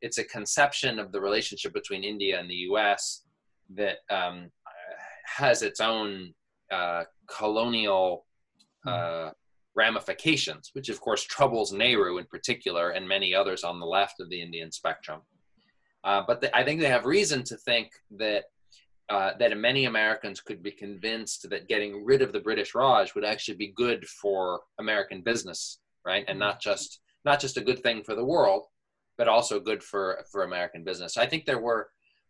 [0.00, 3.24] it's a conception of the relationship between India and the U.S.
[3.76, 4.50] that um,
[5.26, 6.32] has its own
[6.72, 8.26] uh, colonial
[8.86, 9.28] mm-hmm.
[9.28, 9.30] uh,
[9.76, 14.28] ramifications, which of course troubles Nehru in particular and many others on the left of
[14.30, 15.20] the Indian spectrum.
[16.04, 18.44] Uh, but the, I think they have reason to think that
[19.10, 23.24] uh, that many Americans could be convinced that getting rid of the British Raj would
[23.24, 26.24] actually be good for American business, right?
[26.28, 28.64] And not just not just a good thing for the world,
[29.16, 31.16] but also good for for American business.
[31.16, 31.88] I think there were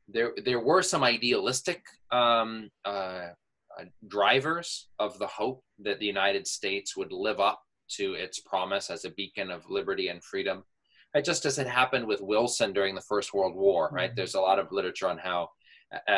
[0.09, 3.29] there there were some idealistic um, uh,
[3.79, 7.61] uh, drivers of the hope that the United States would live up
[7.91, 10.65] to its promise as a beacon of liberty and freedom.
[11.15, 14.11] Right, just as it happened with Wilson during the First World War, right?
[14.11, 14.17] Mm-hmm.
[14.17, 15.49] There's a lot of literature on how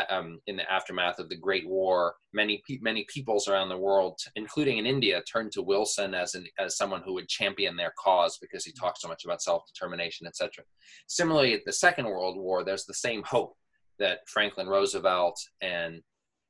[0.08, 4.78] um, in the aftermath of the Great War, many many peoples around the world, including
[4.78, 8.64] in India, turned to Wilson as an, as someone who would champion their cause because
[8.64, 10.64] he talked so much about self determination, etc.
[11.06, 13.54] Similarly, at the Second World War, there's the same hope
[13.98, 16.02] that Franklin Roosevelt and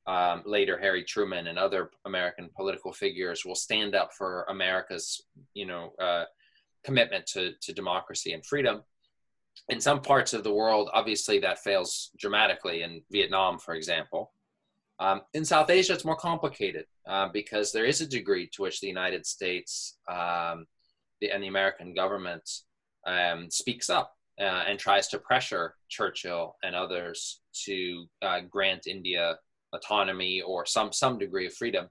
[0.06, 5.22] um, later Harry Truman and other American political figures will stand up for America's,
[5.54, 6.24] you know, uh,
[6.84, 8.82] commitment to, to democracy and freedom.
[9.68, 12.82] In some parts of the world, obviously that fails dramatically.
[12.82, 14.32] In Vietnam, for example,
[14.98, 18.80] um, in South Asia, it's more complicated uh, because there is a degree to which
[18.80, 20.66] the United States um,
[21.20, 22.48] the, and the American government
[23.06, 29.36] um, speaks up uh, and tries to pressure Churchill and others to uh, grant India
[29.72, 31.88] autonomy or some some degree of freedom.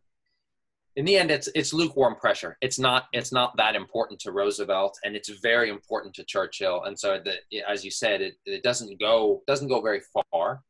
[1.00, 2.58] In the end, it's it's lukewarm pressure.
[2.60, 6.84] It's not it's not that important to Roosevelt, and it's very important to Churchill.
[6.84, 7.36] And so, the,
[7.66, 10.62] as you said, it, it doesn't go doesn't go very far.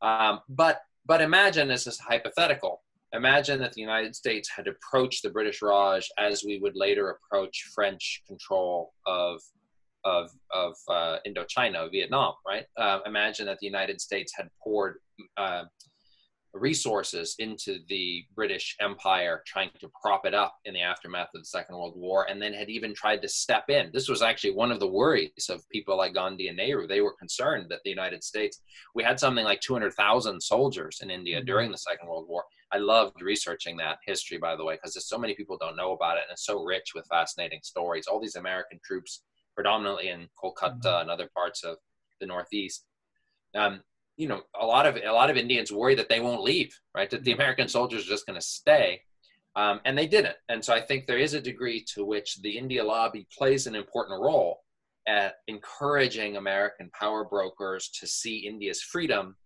[0.00, 2.82] Um, but but imagine this is hypothetical.
[3.12, 7.68] Imagine that the United States had approached the British Raj as we would later approach
[7.74, 9.42] French control of
[10.06, 12.64] of of uh, Indochina, Vietnam, right?
[12.78, 14.96] Uh, imagine that the United States had poured
[15.36, 15.64] uh,
[16.54, 21.46] resources into the British Empire, trying to prop it up in the aftermath of the
[21.46, 23.90] Second World War, and then had even tried to step in.
[23.92, 26.86] This was actually one of the worries of people like Gandhi and Nehru.
[26.86, 28.62] They were concerned that the United States,
[28.94, 31.46] we had something like 200,000 soldiers in India mm-hmm.
[31.46, 32.44] during the Second World War.
[32.72, 35.92] I loved researching that history, by the way, because there's so many people don't know
[35.92, 38.06] about it, and it's so rich with fascinating stories.
[38.06, 39.22] All these American troops,
[39.54, 41.00] predominantly in Kolkata mm-hmm.
[41.02, 41.76] and other parts of
[42.20, 42.84] the Northeast.
[43.54, 43.80] Um,
[44.18, 47.08] you know a lot of a lot of Indians worry that they won't leave, right?
[47.08, 47.40] That the mm-hmm.
[47.40, 49.00] American soldiers are just going to stay,
[49.56, 50.36] um, and they didn't.
[50.50, 53.76] And so I think there is a degree to which the India lobby plays an
[53.76, 54.60] important role
[55.06, 59.36] at encouraging American power brokers to see India's freedom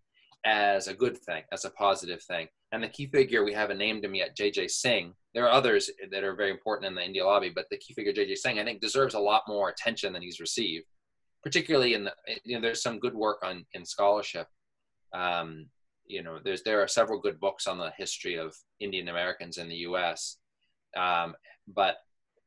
[0.44, 2.48] as a good thing, as a positive thing.
[2.72, 4.68] And the key figure we haven't named him yet, J.J.
[4.68, 5.12] Singh.
[5.34, 8.12] There are others that are very important in the India lobby, but the key figure,
[8.12, 8.36] J.J.
[8.36, 10.86] Singh, I think deserves a lot more attention than he's received.
[11.44, 12.12] Particularly in the,
[12.44, 14.48] you know, there's some good work on in scholarship
[15.14, 15.66] um,
[16.06, 19.68] you know, there's there are several good books on the history of Indian Americans in
[19.68, 20.38] the U.S.
[20.96, 21.34] Um,
[21.68, 21.96] but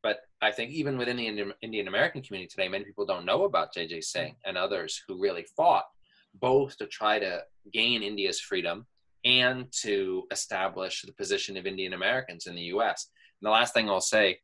[0.03, 1.27] but I think even within the
[1.61, 4.01] Indian, American community today, many people don't know about J.J.
[4.01, 5.85] Singh and others who really fought
[6.35, 7.41] both to try to
[7.73, 8.85] gain India's freedom
[9.23, 13.09] and to establish the position of Indian Americans in the U.S.
[13.41, 14.37] And the last thing I'll say,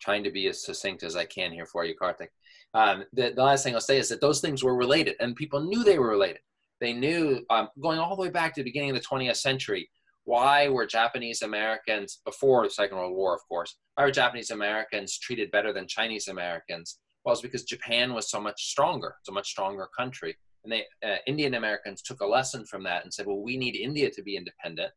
[0.00, 2.28] trying to be as succinct as I can here for you, Karthik.
[2.72, 5.60] Um, the, the last thing I'll say is that those things were related, and people
[5.60, 6.40] knew they were related.
[6.80, 9.88] They knew, um, going all the way back to the beginning of the 20th century,
[10.24, 15.18] why were Japanese Americans, before the Second World War, of course, why were Japanese Americans
[15.18, 16.98] treated better than Chinese Americans?
[17.24, 20.36] Well, it's because Japan was so much stronger, it's a much stronger country.
[20.64, 23.76] And they, uh, Indian Americans took a lesson from that and said, well, we need
[23.76, 24.92] India to be independent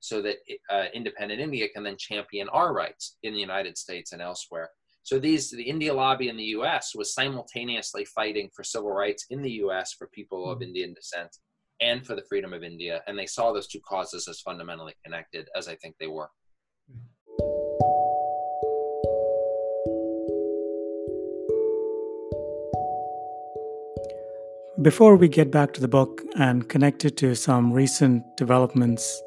[0.00, 0.36] so that
[0.70, 4.70] uh, independent India can then champion our rights in the United States and elsewhere.
[5.08, 6.94] So these the India lobby in the U.S.
[6.94, 9.94] was simultaneously fighting for civil rights in the U.S.
[9.94, 10.64] for people of hmm.
[10.64, 11.34] Indian descent
[11.80, 15.48] and for the freedom of India, and they saw those two causes as fundamentally connected,
[15.56, 16.28] as I think they were.
[24.82, 29.22] Before we get back to the book and connect it to some recent developments,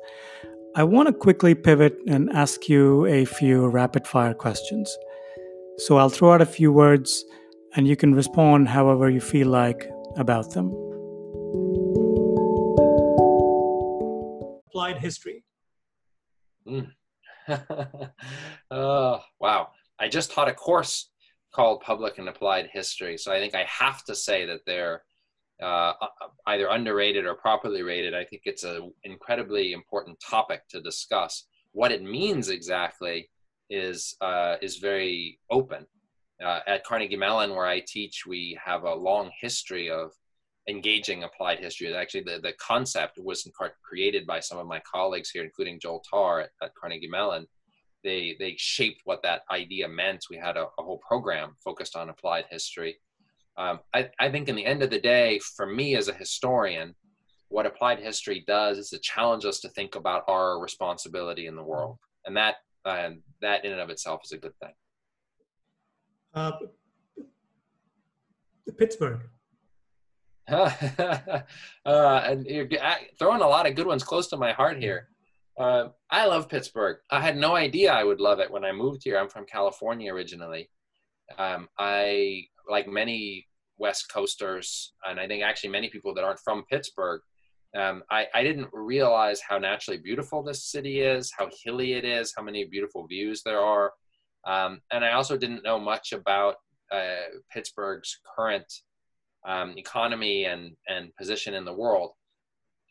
[0.76, 4.96] I want to quickly pivot and ask you a few rapid fire questions.
[5.88, 7.26] So I'll throw out a few words
[7.76, 10.68] and you can respond however you feel like about them.
[14.68, 15.44] Applied history.
[16.68, 16.92] Mm.
[18.72, 19.70] oh, wow.
[20.00, 21.10] I just taught a course
[21.52, 23.18] called Public and Applied History.
[23.18, 25.02] So I think I have to say that they're
[25.64, 25.94] uh,
[26.46, 28.14] either underrated or properly rated.
[28.14, 31.48] I think it's an incredibly important topic to discuss.
[31.72, 33.32] What it means exactly
[33.72, 35.88] is uh, is very open.
[36.46, 40.12] Uh, at Carnegie Mellon, where I teach, we have a long history of
[40.68, 41.96] engaging applied history.
[41.96, 43.48] Actually, the, the concept was
[43.90, 47.48] created by some of my colleagues here, including Joel Tarr at, at Carnegie Mellon.
[48.04, 50.26] they they shaped what that idea meant.
[50.30, 52.98] We had a, a whole program focused on applied history.
[53.58, 56.96] Um, I, I think in the end of the day, for me as a historian,
[57.50, 61.64] what applied history does is it challenges us to think about our responsibility in the
[61.64, 62.56] world, and that
[62.86, 63.10] uh,
[63.42, 64.74] that in and of itself is a good thing.
[66.34, 66.52] Uh,
[68.78, 69.22] Pittsburgh.
[70.52, 71.42] uh,
[71.86, 72.68] and you're
[73.18, 75.08] throwing a lot of good ones close to my heart here.
[75.58, 76.98] Uh, I love Pittsburgh.
[77.10, 79.18] I had no idea I would love it when I moved here.
[79.18, 80.70] I'm from California originally.
[81.38, 86.66] Um, I, like many West Coasters, and I think actually many people that aren't from
[86.70, 87.22] Pittsburgh,
[87.78, 92.34] um, I, I didn't realize how naturally beautiful this city is, how hilly it is,
[92.36, 93.94] how many beautiful views there are.
[94.46, 96.56] Um, and I also didn't know much about
[96.92, 98.72] uh, Pittsburgh's current
[99.48, 102.12] um, economy and, and position in the world.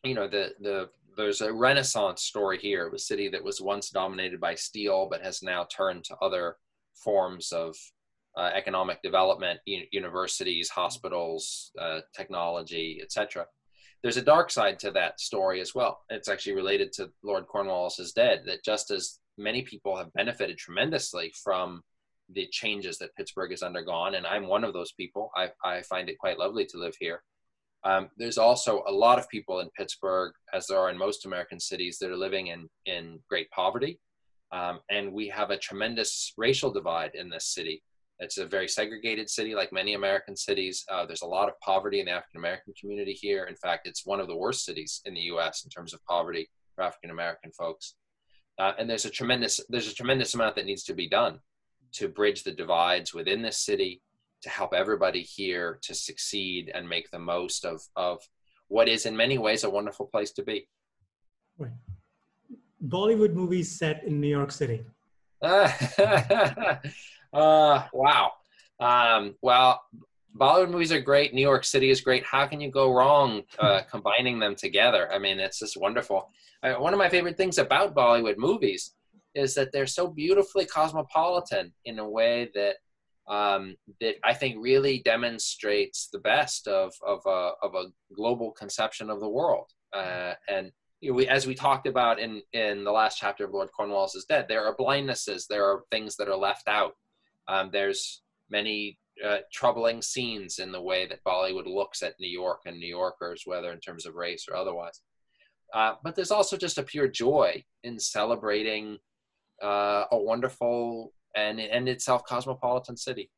[0.04, 3.90] You know, the, the, there's a renaissance story here of a city that was once
[3.90, 6.56] dominated by steel, but has now turned to other
[6.94, 7.76] forms of
[8.36, 13.44] uh, economic development, universities, hospitals, uh, technology, etc.
[14.02, 16.00] There's a dark side to that story as well.
[16.08, 18.42] It's actually related to Lord Cornwallis's dead.
[18.46, 21.82] That just as many people have benefited tremendously from
[22.32, 25.30] the changes that Pittsburgh has undergone, and I'm one of those people.
[25.36, 27.22] I, I find it quite lovely to live here.
[27.82, 31.58] Um, there's also a lot of people in Pittsburgh, as there are in most American
[31.58, 33.98] cities, that are living in, in great poverty.
[34.52, 37.82] Um, and we have a tremendous racial divide in this city.
[38.20, 40.84] It's a very segregated city, like many American cities.
[40.90, 43.44] Uh, there's a lot of poverty in the African American community here.
[43.44, 45.64] In fact, it's one of the worst cities in the U.S.
[45.64, 47.94] in terms of poverty for African American folks.
[48.58, 51.40] Uh, and there's a tremendous there's a tremendous amount that needs to be done
[51.92, 54.02] to bridge the divides within this city,
[54.42, 58.20] to help everybody here to succeed and make the most of, of
[58.68, 60.68] what is in many ways a wonderful place to be.
[61.58, 61.72] Right.
[62.86, 64.84] Bollywood movies set in New York City.
[67.32, 68.32] uh, wow.
[68.78, 69.82] Um, well,
[70.38, 71.34] Bollywood movies are great.
[71.34, 72.24] New York City is great.
[72.24, 75.12] How can you go wrong uh, combining them together?
[75.12, 76.30] I mean, it's just wonderful.
[76.62, 78.94] Uh, one of my favorite things about Bollywood movies
[79.34, 82.76] is that they're so beautifully cosmopolitan in a way that
[83.28, 89.08] um, that I think really demonstrates the best of of a, of a global conception
[89.08, 89.70] of the world.
[89.92, 93.52] Uh, and you know, we, as we talked about in in the last chapter of
[93.52, 96.94] Lord Cornwallis is Dead, there are blindnesses, there are things that are left out.
[97.48, 102.60] Um, there's many uh, troubling scenes in the way that Bollywood looks at New York
[102.66, 105.00] and New Yorkers, whether in terms of race or otherwise.
[105.74, 108.98] Uh, but there's also just a pure joy in celebrating
[109.62, 113.30] uh, a wonderful and and itself cosmopolitan city.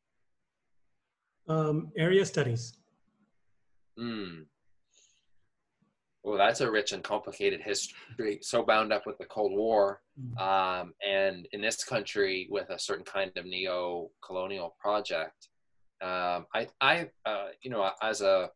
[1.47, 2.73] Um, area studies.
[3.97, 4.43] Hmm.
[6.23, 10.39] Well, that's a rich and complicated history, so bound up with the Cold War, mm.
[10.39, 15.49] um, and in this country with a certain kind of neo-colonial project.
[16.01, 18.49] Um, I, I, uh, you know, as a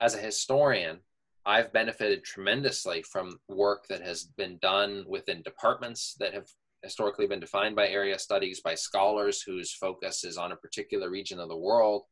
[0.00, 0.98] as a historian,
[1.46, 6.48] I've benefited tremendously from work that has been done within departments that have
[6.82, 11.38] historically been defined by area studies by scholars whose focus is on a particular region
[11.38, 12.02] of the world.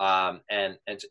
[0.00, 1.02] Um, and and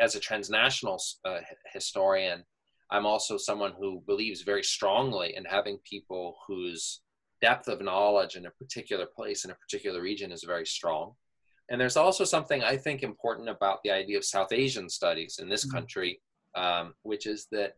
[0.00, 1.40] as a transnational uh,
[1.72, 2.44] historian,
[2.90, 7.00] I'm also someone who believes very strongly in having people whose
[7.42, 11.12] depth of knowledge in a particular place in a particular region is very strong.
[11.68, 15.48] And there's also something I think important about the idea of South Asian studies in
[15.48, 15.76] this mm-hmm.
[15.76, 16.20] country
[16.56, 17.76] um, which is that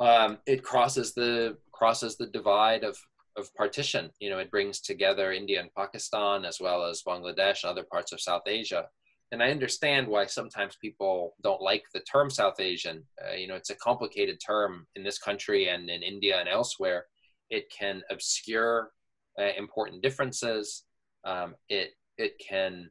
[0.00, 2.96] um, it crosses the crosses the divide of
[3.36, 4.10] of partition.
[4.20, 8.12] You know, it brings together India and Pakistan as well as Bangladesh and other parts
[8.12, 8.86] of South Asia.
[9.30, 13.04] And I understand why sometimes people don't like the term South Asian.
[13.22, 17.04] Uh, you know, it's a complicated term in this country and in India and elsewhere.
[17.50, 18.90] It can obscure
[19.38, 20.84] uh, important differences.
[21.24, 22.90] Um, it it can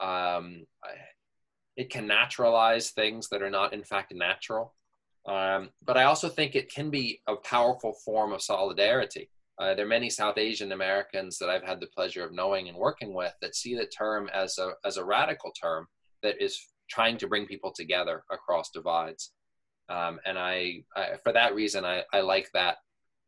[0.00, 0.66] um,
[1.76, 4.74] it can naturalize things that are not in fact natural.
[5.26, 9.30] Um, but I also think it can be a powerful form of solidarity.
[9.58, 12.76] Uh, there are many South Asian Americans that I've had the pleasure of knowing and
[12.76, 15.86] working with that see the term as a, as a radical term
[16.22, 19.32] that is trying to bring people together across divides.
[19.88, 22.76] Um, and I, I, for that reason, I, I like that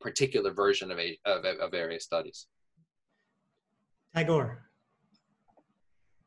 [0.01, 2.47] particular version of, a, of, of various studies.
[4.15, 4.65] Tagore.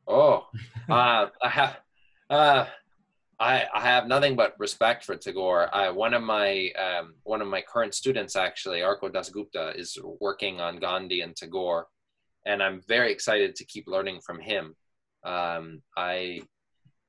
[0.06, 0.46] Oh,
[0.88, 1.78] uh, I have
[2.30, 2.66] uh,
[3.40, 5.72] I, I have nothing but respect for Tagore.
[5.72, 10.60] I, one of my um, one of my current students, actually, Arko Dasgupta, is working
[10.60, 11.86] on Gandhi and Tagore,
[12.46, 14.74] and I'm very excited to keep learning from him.
[15.24, 16.42] Um, I,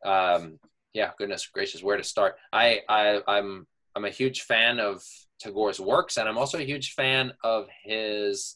[0.06, 0.60] um,
[0.94, 2.36] yeah, goodness gracious, where to start?
[2.54, 3.66] I, I I'm
[3.96, 5.04] I'm a huge fan of
[5.40, 8.56] Tagore's works, and I'm also a huge fan of his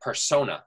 [0.00, 0.62] persona.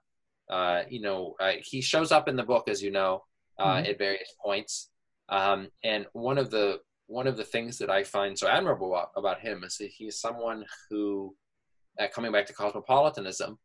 [0.50, 3.24] Uh, you know, uh, he shows up in the book, as you know,
[3.58, 3.90] uh, mm-hmm.
[3.90, 4.90] at various points.
[5.28, 9.10] Um, and one of the one of the things that I find so admirable about,
[9.16, 11.36] about him is that he's someone who,
[12.00, 13.58] uh, coming back to cosmopolitanism,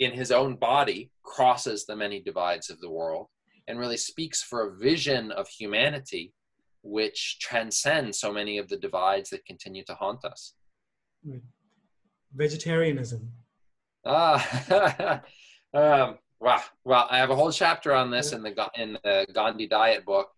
[0.00, 3.26] in his own body crosses the many divides of the world
[3.68, 6.32] and really speaks for a vision of humanity
[6.82, 10.54] which transcends so many of the divides that continue to haunt us.
[12.34, 13.30] Vegetarianism.
[14.06, 15.22] Ah,
[15.74, 16.62] um, wow.
[16.84, 20.28] Well, I have a whole chapter on this in the in the Gandhi diet book.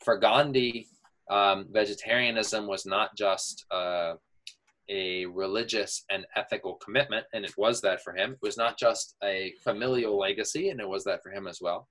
[0.00, 0.86] For Gandhi,
[1.30, 4.14] um, vegetarianism was not just uh,
[4.88, 8.32] a religious and ethical commitment, and it was that for him.
[8.32, 11.88] It was not just a familial legacy, and it was that for him as well.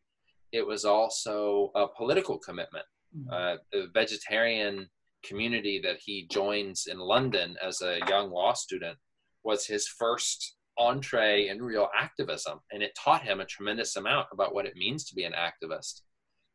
[0.51, 2.85] It was also a political commitment.
[3.17, 3.33] Mm-hmm.
[3.33, 4.89] Uh, the vegetarian
[5.25, 8.97] community that he joins in London as a young law student
[9.43, 14.53] was his first entree in real activism, and it taught him a tremendous amount about
[14.53, 16.01] what it means to be an activist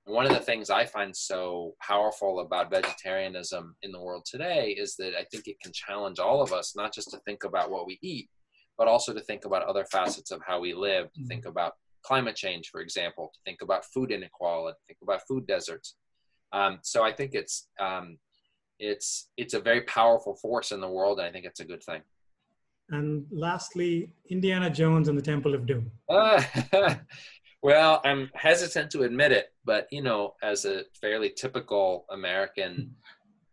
[0.05, 4.97] one of the things I find so powerful about vegetarianism in the world today is
[4.97, 7.87] that I think it can challenge all of us, not just to think about what
[7.87, 8.29] we eat,
[8.79, 11.51] but also to think about other facets of how we live, to think mm-hmm.
[11.51, 15.97] about climate change, for example, to think about food inequality, think about food deserts.
[16.53, 18.19] Um, so I think it's um,
[18.79, 21.83] it's it's a very powerful force in the world, and I think it's a good
[21.83, 22.01] thing.
[22.89, 25.93] And lastly, Indiana Jones and the Temple of Doom.
[27.63, 32.95] Well, I'm hesitant to admit it, but you know, as a fairly typical American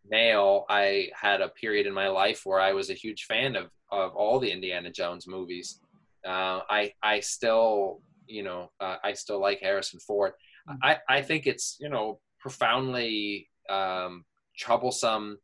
[0.09, 3.69] male, I had a period in my life where I was a huge fan of
[3.91, 5.81] of all the Indiana Jones movies.
[6.25, 10.33] Uh, I I still you know uh, I still like Harrison Ford.
[10.69, 10.77] Mm.
[10.83, 14.23] I I think it's you know profoundly um,
[14.57, 15.37] troublesome.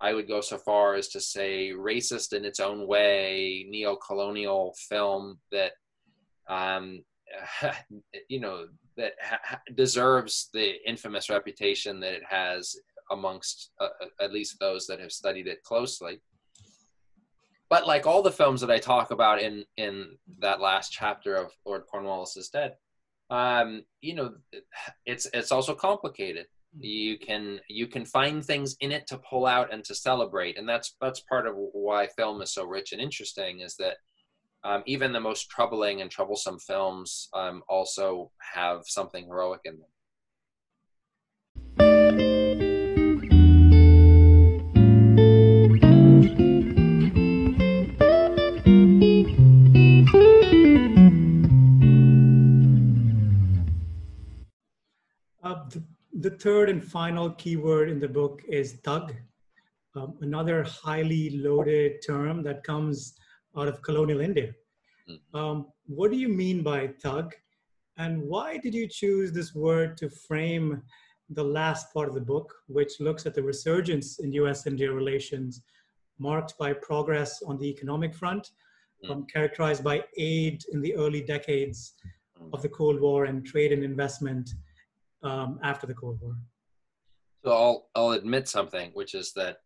[0.00, 5.38] I would go so far as to say racist in its own way, neo-colonial film
[5.52, 5.72] that
[6.48, 7.02] um,
[8.28, 8.66] you know
[8.96, 12.76] that ha- deserves the infamous reputation that it has
[13.10, 16.20] amongst uh, uh, at least those that have studied it closely.
[17.68, 21.50] But like all the films that i talk about in in that last chapter of
[21.64, 22.76] lord cornwallis is dead
[23.30, 24.34] um you know
[25.04, 26.46] it's it's also complicated.
[26.78, 30.58] You can you can find things in it to pull out and to celebrate.
[30.58, 33.96] And that's that's part of why film is so rich and interesting is that
[34.66, 39.86] um, even the most troubling and troublesome films um, also have something heroic in them.
[55.44, 55.82] Uh, the,
[56.18, 59.14] the, third and final keyword in the book is thug,
[59.94, 63.14] um, another highly loaded term that comes
[63.56, 64.52] out of colonial India.
[65.08, 65.36] Mm-hmm.
[65.36, 67.34] Um, what do you mean by thug?
[67.98, 70.82] And why did you choose this word to frame
[71.30, 75.62] the last part of the book, which looks at the resurgence in US India relations,
[76.18, 78.50] marked by progress on the economic front,
[79.04, 79.10] mm.
[79.10, 81.94] um, characterized by aid in the early decades
[82.40, 82.52] mm.
[82.52, 84.50] of the Cold War and trade and investment
[85.22, 86.36] um, after the Cold War?
[87.44, 89.58] So I'll, I'll admit something, which is that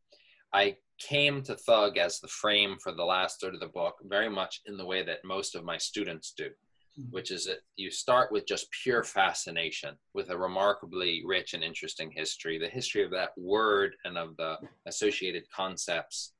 [0.52, 4.28] I came to Thug as the frame for the last third of the book, very
[4.28, 7.10] much in the way that most of my students do, mm-hmm.
[7.10, 12.10] which is that you start with just pure fascination with a remarkably rich and interesting
[12.14, 12.58] history.
[12.58, 16.32] The history of that word and of the associated concepts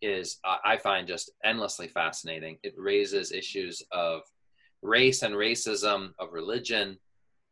[0.00, 2.58] is, I find, just endlessly fascinating.
[2.62, 4.22] It raises issues of
[4.80, 6.98] race and racism, of religion,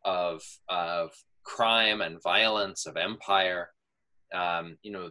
[0.04, 1.10] of, of
[1.42, 3.70] crime and violence, of empire.
[4.32, 5.10] Um, you know,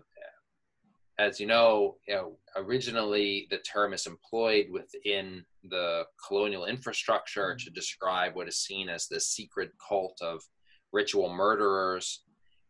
[1.17, 7.69] as you know, you know, originally the term is employed within the colonial infrastructure to
[7.69, 10.41] describe what is seen as the secret cult of
[10.91, 12.23] ritual murderers.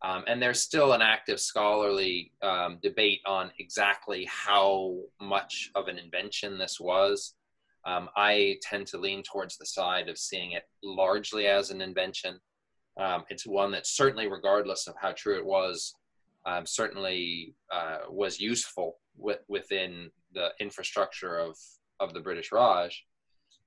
[0.03, 5.97] Um, and there's still an active scholarly um, debate on exactly how much of an
[5.97, 7.33] invention this was.
[7.85, 12.39] Um, I tend to lean towards the side of seeing it largely as an invention.
[12.99, 15.93] Um, it's one that certainly, regardless of how true it was,
[16.45, 21.57] um, certainly uh, was useful with, within the infrastructure of,
[21.99, 23.05] of the British Raj.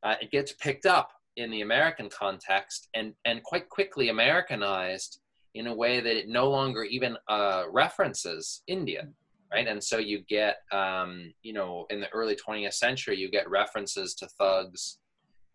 [0.03, 5.21] Uh, it gets picked up in the American context and, and quite quickly Americanized
[5.55, 9.09] in a way that it no longer even uh, references India,
[9.53, 9.67] right?
[9.67, 14.15] And so you get, um, you know, in the early 20th century, you get references
[14.17, 14.99] to thugs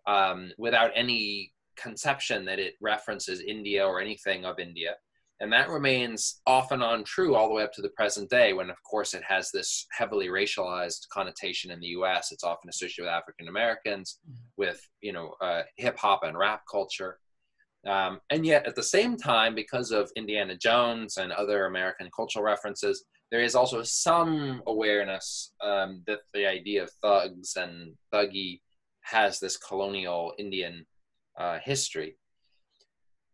[0.07, 4.95] um, without any conception that it references India or anything of India.
[5.43, 8.53] And that remains off and on true all the way up to the present day,
[8.53, 12.31] when, of course, it has this heavily racialized connotation in the US.
[12.31, 14.19] It's often associated with African Americans.
[14.55, 17.19] with you know uh, hip hop and rap culture.
[17.85, 22.45] Um, and yet, at the same time, because of Indiana Jones and other American cultural
[22.45, 28.61] references, there is also some awareness um, that the idea of thugs and thuggee
[29.01, 30.85] has this colonial Indian
[31.37, 32.15] uh, history.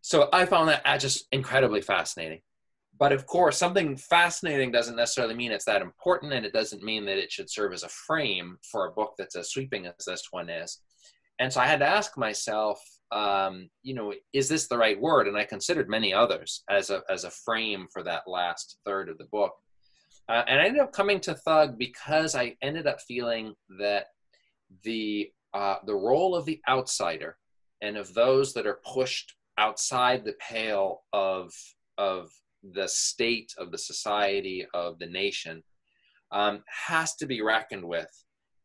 [0.02, 2.42] So I found that just incredibly fascinating.
[2.98, 7.06] But of course, something fascinating doesn't necessarily mean it's that important, and it doesn't mean
[7.06, 10.28] that it should serve as a frame for a book that's as sweeping as this
[10.32, 10.80] one is.
[11.40, 12.82] And so I had to ask myself,
[13.12, 15.28] um, you know, is this the right word?
[15.28, 19.18] And I considered many others as a as a frame for that last third of
[19.18, 19.54] the book.
[20.28, 24.08] Uh, and I ended up coming to Thug because I ended up feeling that
[24.84, 27.38] the uh, the role of the outsider
[27.82, 31.54] and of those that are pushed outside the pale of
[31.98, 32.32] of
[32.74, 35.62] the state of the society of the nation
[36.32, 38.10] um, has to be reckoned with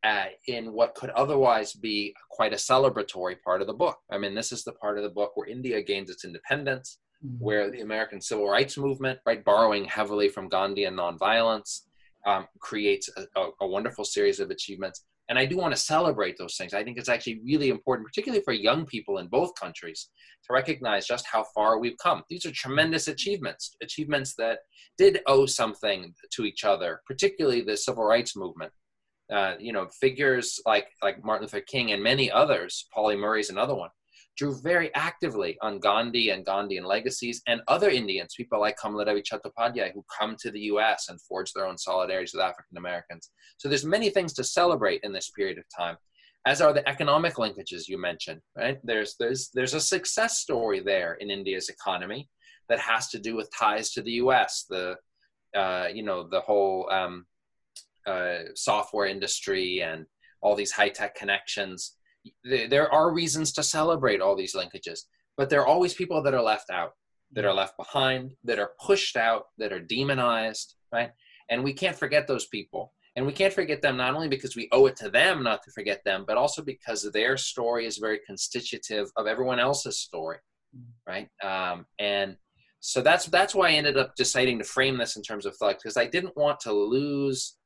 [0.05, 3.99] uh, in what could otherwise be quite a celebratory part of the book.
[4.11, 7.43] I mean, this is the part of the book where India gains its independence, mm-hmm.
[7.43, 11.83] where the American civil rights movement, right, borrowing heavily from Gandhi and nonviolence,
[12.27, 16.37] um, creates a, a, a wonderful series of achievements and I do want to celebrate
[16.37, 16.75] those things.
[16.75, 20.11] I think it's actually really important, particularly for young people in both countries,
[20.47, 22.23] to recognize just how far we've come.
[22.29, 24.61] These are tremendous achievements, achievements that
[24.99, 28.73] did owe something to each other, particularly the civil rights movement.
[29.33, 33.75] Uh, you know, figures like like Martin Luther King and many others, Pauli Murray's another
[33.75, 33.89] one,
[34.37, 39.93] drew very actively on Gandhi and Gandhian legacies and other Indians, people like Kamaladevi Chattopadhyay,
[39.93, 41.09] who come to the U.S.
[41.09, 43.31] and forge their own solidarities with African Americans.
[43.59, 45.97] So there's many things to celebrate in this period of time,
[46.47, 48.41] as are the economic linkages you mentioned.
[48.57, 48.79] Right?
[48.83, 52.29] There's there's there's a success story there in India's economy
[52.69, 54.65] that has to do with ties to the U.S.
[54.69, 54.97] The
[55.57, 57.27] uh, you know the whole um,
[58.07, 60.07] uh, software industry and
[60.43, 61.97] all these high tech connections
[62.45, 65.01] there are reasons to celebrate all these linkages,
[65.37, 66.93] but there are always people that are left out,
[67.33, 71.11] that are left behind, that are pushed out, that are demonized, right?
[71.51, 72.93] And we can't forget those people.
[73.17, 75.71] And we can't forget them not only because we owe it to them not to
[75.71, 80.39] forget them, but also because their story is very constitutive of everyone else's story,
[81.07, 81.29] right?
[81.43, 82.37] Um, and
[82.81, 85.83] so that's that's why I ended up deciding to frame this in terms of thugs
[85.83, 87.57] because I didn't want to lose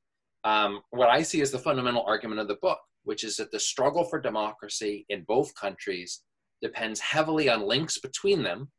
[0.44, 3.60] um, what I see as the fundamental argument of the book, which is that the
[3.60, 6.22] struggle for democracy in both countries
[6.62, 8.70] depends heavily on links between them.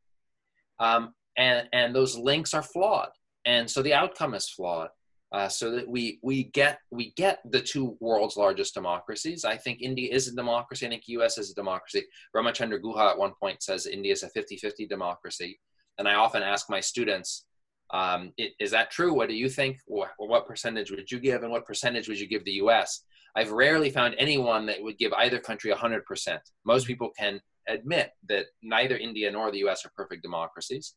[0.79, 3.09] Um, and, and those links are flawed.
[3.45, 4.89] And so the outcome is flawed.
[5.31, 9.45] Uh, so that we we get we get the two world's largest democracies.
[9.45, 10.87] I think India is a democracy.
[10.87, 11.37] I think U.S.
[11.37, 12.03] is a democracy.
[12.35, 15.59] Ramachandra Guha at one point says India is a 50-50 democracy,
[15.99, 17.45] and I often ask my students,
[17.91, 19.13] um, it, "Is that true?
[19.13, 19.77] What do you think?
[19.85, 23.03] What, what percentage would you give, and what percentage would you give the U.S.?"
[23.35, 26.39] I've rarely found anyone that would give either country 100%.
[26.65, 30.95] Most people can admit that neither India nor the US are perfect democracies.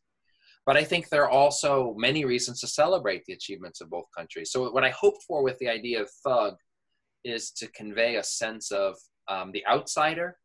[0.65, 4.51] But I think there are also many reasons to celebrate the achievements of both countries.
[4.51, 6.55] So, what I hoped for with the idea of thug
[7.25, 8.95] is to convey a sense of
[9.27, 10.37] um, the outsider,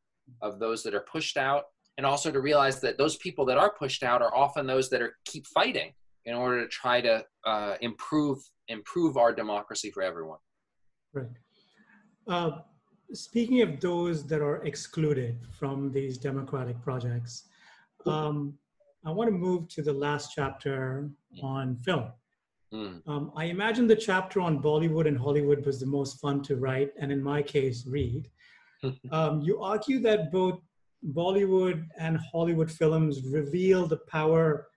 [0.42, 1.64] of those that are pushed out,
[1.96, 5.02] and also to realize that those people that are pushed out are often those that
[5.02, 5.92] are keep fighting
[6.28, 10.38] in order to try to uh, improve improve our democracy for everyone.
[11.14, 11.36] Right.
[12.28, 12.50] Uh,
[13.14, 17.48] speaking of those that are excluded from these democratic projects,
[18.04, 18.52] um,
[19.06, 21.08] I want to move to the last chapter
[21.42, 22.12] on film.
[22.74, 23.00] Mm.
[23.06, 26.90] Um, I imagine the chapter on Bollywood and Hollywood was the most fun to write,
[27.00, 28.28] and in my case, read.
[29.10, 30.60] um, you argue that both
[31.14, 34.68] Bollywood and Hollywood films reveal the power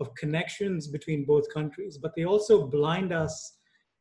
[0.00, 3.58] of connections between both countries, but they also blind us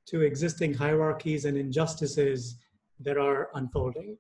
[0.08, 2.58] to existing hierarchies and injustices
[3.00, 4.18] that are unfolding.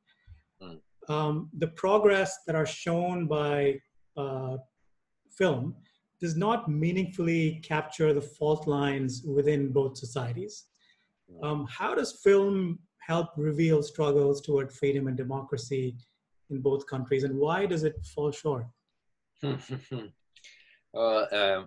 [0.61, 0.79] Mm.
[1.07, 3.79] Um, the progress that are shown by
[4.17, 4.57] uh,
[5.31, 5.75] film
[6.19, 10.65] does not meaningfully capture the fault lines within both societies.
[11.29, 11.45] Hmm.
[11.45, 15.95] Um, how does film help reveal struggles toward freedom and democracy
[16.49, 18.65] in both countries, and why does it fall short?
[20.97, 21.65] uh,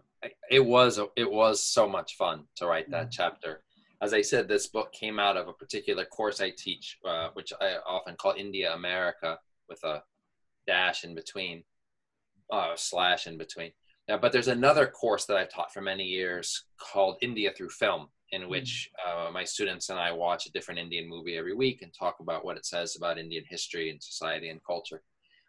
[0.50, 3.12] it was it was so much fun to write that mm.
[3.12, 3.62] chapter
[4.02, 7.52] as I said, this book came out of a particular course I teach, uh, which
[7.60, 10.02] I often call India America with a
[10.66, 11.64] dash in between,
[12.50, 13.72] uh, slash in between.
[14.08, 18.48] But there's another course that I've taught for many years called India Through Film, in
[18.48, 22.16] which uh, my students and I watch a different Indian movie every week and talk
[22.18, 25.02] about what it says about Indian history and society and culture.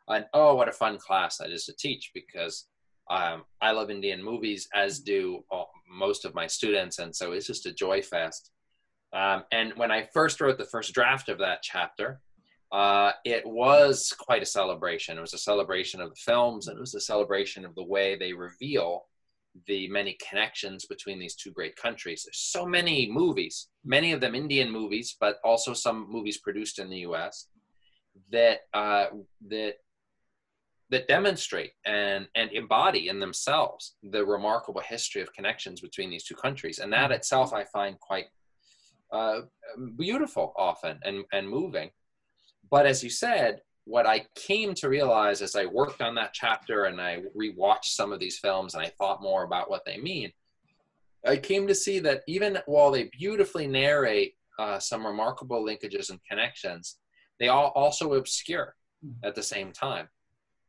[0.08, 2.68] And oh, what a fun class that is to teach because
[3.12, 7.46] um, I love Indian movies, as do all, most of my students, and so it's
[7.46, 8.52] just a joy fest.
[9.12, 12.22] Um, and when I first wrote the first draft of that chapter,
[12.72, 15.18] uh, it was quite a celebration.
[15.18, 18.16] It was a celebration of the films, and it was a celebration of the way
[18.16, 19.04] they reveal
[19.68, 22.24] the many connections between these two great countries.
[22.24, 26.90] There's so many movies, many of them Indian movies, but also some movies produced in
[26.90, 27.48] the U.S.
[28.32, 29.08] that uh,
[29.50, 29.74] that
[30.92, 36.36] that demonstrate and and embody in themselves the remarkable history of connections between these two
[36.36, 38.26] countries, and that itself I find quite
[39.12, 39.42] uh,
[39.98, 41.90] beautiful often and and moving.
[42.70, 46.86] But as you said, what I came to realize as I worked on that chapter
[46.86, 50.32] and I rewatched some of these films and I thought more about what they mean,
[51.26, 56.20] I came to see that even while they beautifully narrate uh, some remarkable linkages and
[56.30, 56.98] connections,
[57.40, 59.14] they all also obscure hmm.
[59.24, 60.08] at the same time.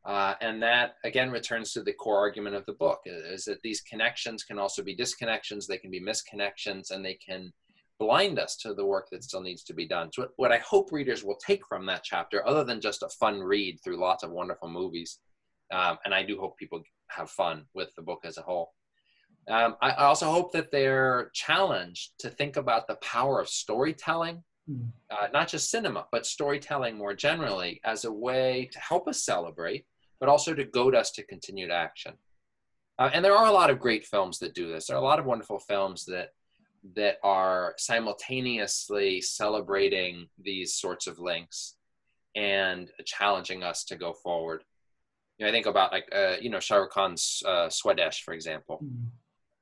[0.05, 3.79] Uh, and that again returns to the core argument of the book is that these
[3.81, 7.53] connections can also be disconnections, they can be misconnections, and they can
[7.99, 10.09] blind us to the work that still needs to be done.
[10.11, 13.39] So, what I hope readers will take from that chapter, other than just a fun
[13.39, 15.19] read through lots of wonderful movies,
[15.71, 18.73] um, and I do hope people have fun with the book as a whole.
[19.49, 24.87] Um, I also hope that they're challenged to think about the power of storytelling, mm.
[25.09, 29.85] uh, not just cinema, but storytelling more generally, as a way to help us celebrate,
[30.19, 32.13] but also to goad us to continued action.
[32.99, 34.87] Uh, and there are a lot of great films that do this.
[34.87, 36.29] There are a lot of wonderful films that
[36.95, 41.75] that are simultaneously celebrating these sorts of links
[42.35, 44.63] and challenging us to go forward.
[45.37, 48.33] You know, I think about like uh, you know Shah Rukh Khan's uh, Swadesh, for
[48.33, 48.83] example.
[48.83, 49.05] Mm-hmm.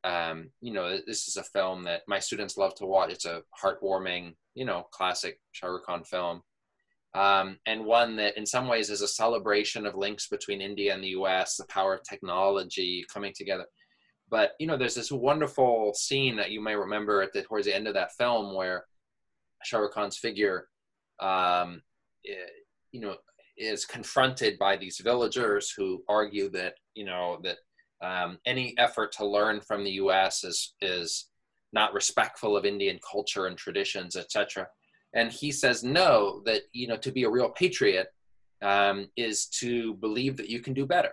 [0.03, 3.11] Um, you know, this is a film that my students love to watch.
[3.11, 6.41] It's a heartwarming, you know, classic Shah Rukh Khan film,
[7.13, 11.03] um, and one that in some ways is a celebration of links between India and
[11.03, 13.65] the U.S., the power of technology coming together.
[14.29, 17.75] But you know, there's this wonderful scene that you may remember at the towards the
[17.75, 18.85] end of that film where
[19.63, 20.69] Shah Rukh Khan's figure,
[21.19, 21.81] um,
[22.23, 23.15] you know,
[23.57, 27.57] is confronted by these villagers who argue that you know that
[28.01, 30.45] um, any effort to learn from the U.S.
[30.45, 31.27] is is
[31.73, 34.67] not respectful of Indian culture and traditions, etc.
[35.13, 38.07] And he says no, that you know to be a real patriot
[38.61, 41.11] um, is to believe that you can do better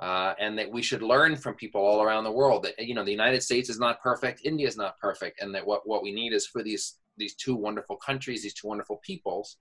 [0.00, 3.04] uh, and that we should learn from people all around the world that you know
[3.04, 6.12] the united states is not perfect india is not perfect and that what, what we
[6.12, 9.58] need is for these these two wonderful countries these two wonderful peoples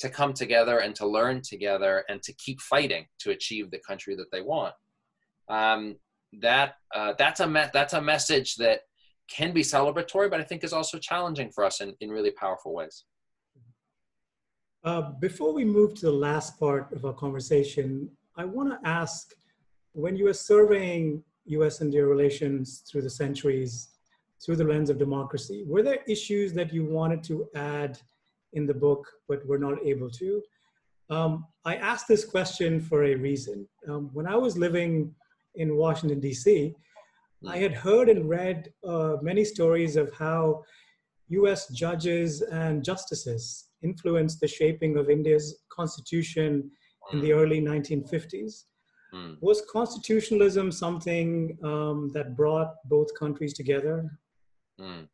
[0.00, 4.16] to come together and to learn together and to keep fighting to achieve the country
[4.16, 4.74] that they want.
[5.48, 5.96] Um,
[6.40, 8.80] that uh, that's a me- that's a message that
[9.30, 12.74] can be celebratory but i think is also challenging for us in, in really powerful
[12.74, 13.04] ways
[14.82, 19.34] uh, before we move to the last part of our conversation i want to ask
[19.92, 23.88] when you were surveying US India relations through the centuries,
[24.42, 27.98] through the lens of democracy, were there issues that you wanted to add
[28.52, 30.42] in the book but were not able to?
[31.08, 33.68] Um, I asked this question for a reason.
[33.88, 35.14] Um, when I was living
[35.56, 36.74] in Washington, D.C.,
[37.48, 40.62] I had heard and read uh, many stories of how
[41.28, 46.70] US judges and justices influenced the shaping of India's constitution
[47.12, 48.64] in the early 1950s.
[49.14, 49.36] Mm.
[49.40, 54.10] Was constitutionalism something um, that brought both countries together?
[54.80, 55.08] Mm.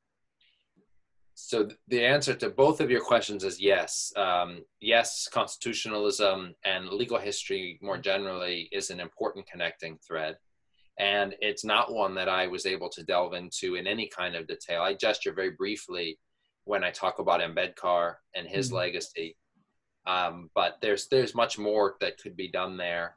[1.34, 4.12] So the answer to both of your questions is yes.
[4.16, 10.36] Um, yes, constitutionalism and legal history more generally is an important connecting thread.
[10.99, 14.47] And it's not one that I was able to delve into in any kind of
[14.47, 14.82] detail.
[14.82, 16.18] I gesture very briefly
[16.64, 19.36] when I talk about Ambedkar and his mm legacy.
[20.07, 23.16] Um, but there's there's much more that could be done there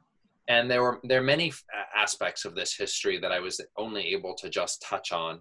[0.50, 1.52] and there were there are many
[1.96, 5.40] aspects of this history that I was only able to just touch on.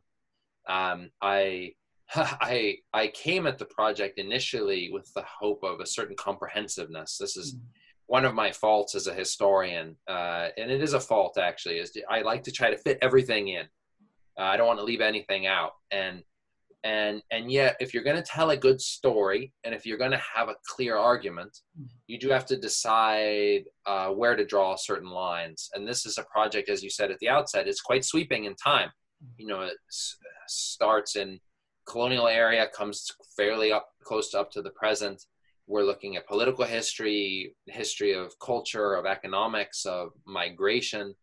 [0.67, 1.73] Um, I
[2.15, 7.17] I I came at the project initially with the hope of a certain comprehensiveness.
[7.17, 7.61] This is mm.
[8.09, 11.77] One of my faults as a historian, uh, and it is a fault actually.
[11.77, 13.65] Is I like to try to fit everything in.
[14.37, 16.23] Uh, I don't want to leave anything out, and
[16.83, 20.11] and and yet if you're going to tell a good story and if you're going
[20.11, 21.51] to have a clear argument
[22.07, 25.69] you do have to decide uh, where to draw certain lines.
[25.73, 28.55] And this is a project as you said at the outset it's quite sweeping in
[28.55, 28.89] time.
[29.37, 29.77] You know it
[30.47, 31.39] starts in
[31.85, 33.05] colonial area comes
[33.35, 35.25] fairly up close to up to the present
[35.69, 41.13] we're looking at political history history of culture of economics of migration.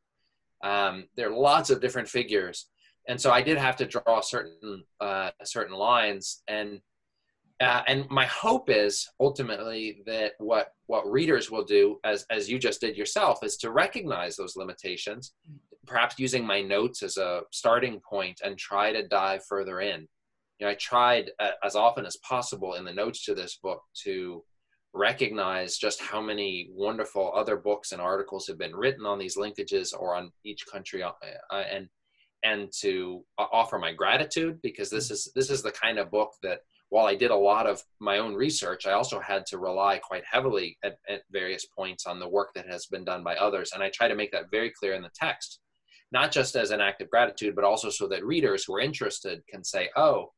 [0.65, 2.69] Um, there are lots of different figures.
[3.09, 6.81] And so I did have to draw certain uh, certain lines, and
[7.61, 12.59] uh, and my hope is ultimately that what what readers will do, as as you
[12.59, 15.35] just did yourself, is to recognize those limitations,
[15.87, 20.09] perhaps using my notes as a starting point, and try to dive further in.
[20.59, 23.83] You know, I tried uh, as often as possible in the notes to this book
[24.05, 24.43] to
[24.95, 29.93] recognize just how many wonderful other books and articles have been written on these linkages
[29.99, 31.13] or on each country uh,
[31.51, 31.87] uh and
[32.45, 36.61] and to offer my gratitude because this is this is the kind of book that
[36.89, 40.23] while I did a lot of my own research, I also had to rely quite
[40.31, 43.73] heavily at, at, various points on the work that has been done by others.
[43.75, 45.59] And I try to make that very clear in the text,
[46.13, 49.43] not just as an act of gratitude, but also so that readers who are interested
[49.51, 50.31] can say, oh,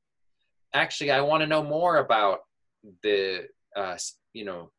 [0.74, 2.40] actually, I want to know more about
[3.02, 3.96] the, uh,
[4.32, 4.70] you know,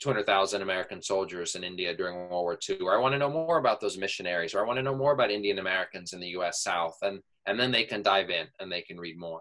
[0.00, 3.58] 200,000 American soldiers in India during World War II, or I want to know more
[3.58, 6.62] about those missionaries, or I want to know more about Indian Americans in the U.S.
[6.62, 9.40] South, and and then they can dive in and they can read more.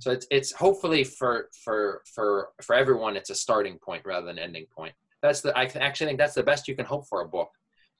[0.00, 4.38] So it's it's hopefully for for for for everyone, it's a starting point rather than
[4.38, 4.92] ending point.
[5.22, 7.50] That's the I actually think that's the best you can hope for a book.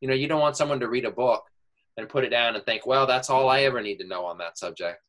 [0.00, 1.44] You know, you don't want someone to read a book
[1.96, 4.36] and put it down and think, well, that's all I ever need to know on
[4.38, 5.00] that subject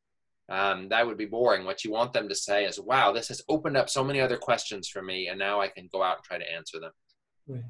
[0.50, 1.66] um, that would be boring.
[1.66, 4.38] What you want them to say is, wow, this has opened up so many other
[4.38, 6.92] questions for me, and now I can go out and try to answer them.
[7.48, 7.64] Right.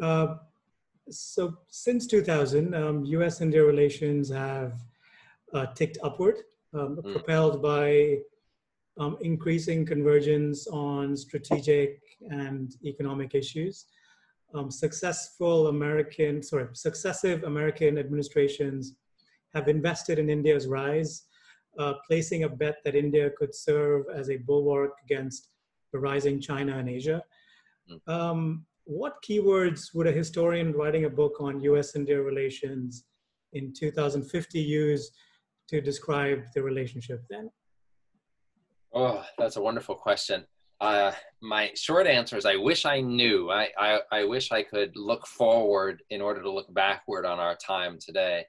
[0.00, 0.36] Uh,
[1.10, 4.74] so since 2000, um, US India relations have
[5.52, 6.36] uh, ticked upward,
[6.74, 7.12] um, mm.
[7.12, 8.18] propelled by
[8.98, 13.86] um, increasing convergence on strategic and economic issues.
[14.54, 18.94] Um, successful American, sorry, successive American administrations
[19.54, 21.24] have invested in India's rise
[21.78, 25.48] uh, placing a bet that India could serve as a bulwark against
[25.92, 27.22] the rising China and Asia.
[27.88, 28.12] Hmm.
[28.12, 33.04] Um, what keywords would a historian writing a book on US India relations
[33.52, 35.10] in 2050 use
[35.68, 37.50] to describe the relationship then?
[38.92, 40.44] Oh, that's a wonderful question.
[40.80, 43.50] Uh, my short answer is I wish I knew.
[43.50, 47.54] I, I, I wish I could look forward in order to look backward on our
[47.54, 48.44] time today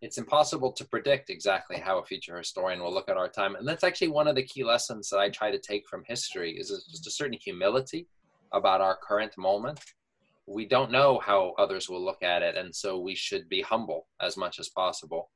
[0.00, 3.56] it's impossible to predict exactly how a future historian will look at our time.
[3.56, 6.52] And that's actually one of the key lessons that i try to take from history
[6.52, 8.06] is just a certain humility
[8.52, 9.80] about our current moment.
[10.46, 14.06] We don't know how others will look at it and so we should be humble
[14.22, 15.30] as much as possible.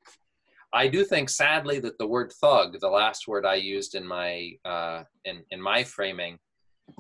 [0.73, 4.53] I do think sadly that the word thug the last word i used in my
[4.65, 6.39] uh, in, in my framing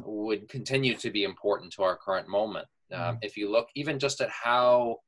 [0.04, 2.66] would continue to be important to our current moment.
[2.92, 4.98] Um, if you look even just at how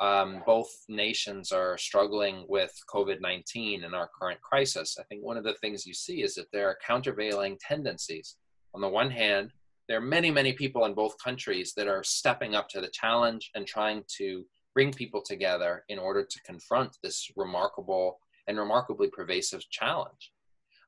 [0.00, 5.36] um, both nations are struggling with COVID 19 and our current crisis, I think one
[5.36, 8.36] of the things you see is that there are countervailing tendencies.
[8.74, 9.52] On the one hand,
[9.88, 13.50] there are many, many people in both countries that are stepping up to the challenge
[13.54, 18.18] and trying to bring people together in order to confront this remarkable
[18.48, 20.32] and remarkably pervasive challenge.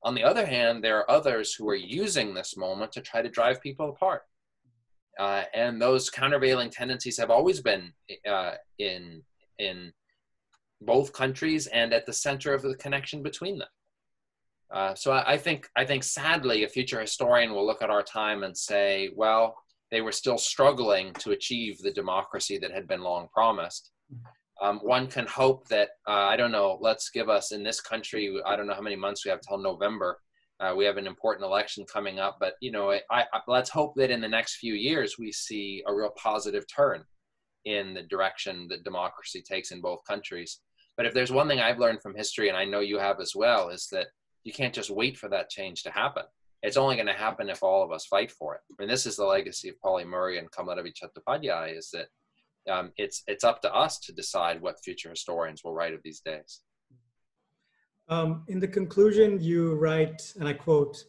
[0.02, 3.28] On the other hand, there are others who are using this moment to try to
[3.28, 4.22] drive people apart.
[5.18, 7.92] Uh, and those countervailing tendencies have always been
[8.28, 9.22] uh, in
[9.58, 9.92] in
[10.82, 13.68] both countries and at the center of the connection between them.
[14.70, 18.02] Uh, so I, I, think I think sadly, a future historian will look at our
[18.02, 19.56] time and say, well,
[19.90, 23.92] they were still struggling to achieve the democracy that had been long promised.
[24.60, 26.78] Um, one can hope that uh, I don't know.
[26.80, 28.40] Let's give us in this country.
[28.44, 30.18] I don't know how many months we have till November
[30.60, 33.94] uh, we have an important election coming up, but you know, I, I, let's hope
[33.96, 37.04] that in the next few years we see a real positive turn
[37.64, 40.60] in the direction that democracy takes in both countries.
[40.96, 43.32] But if there's one thing I've learned from history, and I know you have as
[43.34, 44.06] well, is that
[44.44, 46.22] you can't just wait for that change to happen.
[46.62, 48.60] It's only going to happen if all of us fight for it.
[48.70, 52.06] I mean, this is the legacy of Pauli Murray and Kamaladevi Chattopadhyay, is that
[52.72, 56.20] um, it's it's up to us to decide what future historians will write of these
[56.20, 56.62] days.
[58.08, 61.04] Um, in the conclusion, you write, and I quote,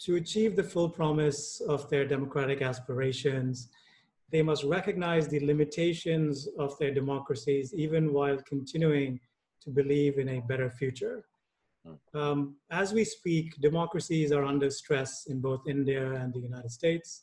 [0.00, 3.68] to achieve the full promise of their democratic aspirations,
[4.30, 9.18] they must recognize the limitations of their democracies, even while continuing
[9.62, 11.24] to believe in a better future.
[11.84, 12.18] Hmm.
[12.18, 17.22] Um, as we speak, democracies are under stress in both India and the United States.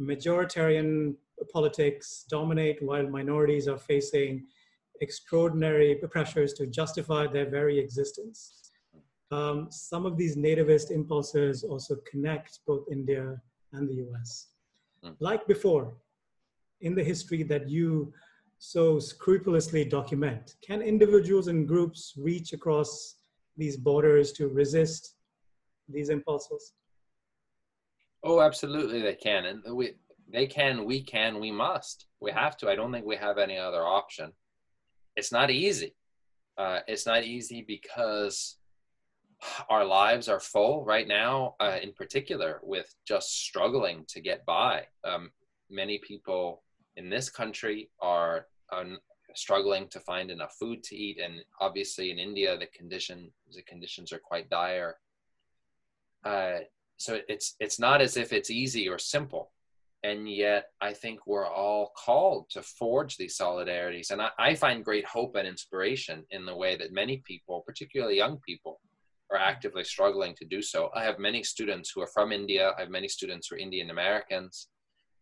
[0.00, 1.16] Majoritarian
[1.52, 4.46] politics dominate while minorities are facing
[5.00, 8.70] extraordinary pressures to justify their very existence.
[9.30, 13.40] Um, some of these nativist impulses also connect both India
[13.72, 14.48] and the US.
[15.04, 15.16] Mm.
[15.20, 15.94] Like before,
[16.80, 18.12] in the history that you
[18.58, 23.16] so scrupulously document, can individuals and groups reach across
[23.56, 25.14] these borders to resist
[25.88, 26.72] these impulses?
[28.24, 29.44] Oh, absolutely, they can.
[29.46, 29.94] And we,
[30.32, 32.06] they can, we can, we must.
[32.20, 32.68] We have to.
[32.68, 34.32] I don't think we have any other option
[35.18, 35.94] it's not easy.
[36.56, 38.56] Uh, it's not easy because
[39.68, 44.86] our lives are full right now, uh, in particular, with just struggling to get by.
[45.04, 45.30] Um,
[45.68, 46.62] many people
[46.96, 48.86] in this country are, are,
[49.34, 54.10] struggling to find enough food to eat, and obviously in India, the condition the conditions
[54.10, 54.96] are quite dire.
[56.24, 56.60] Uh,
[56.96, 59.52] so it's it's not as if it's easy or simple.
[60.04, 64.10] And yet I think we're all called to forge these solidarities.
[64.10, 68.16] And I, I, find great hope and inspiration in the way that many people, particularly
[68.16, 68.80] young people,
[69.30, 70.90] are actively struggling to do so.
[70.94, 72.72] I have many students who are from India.
[72.76, 74.68] I have many students who are Indian Americans.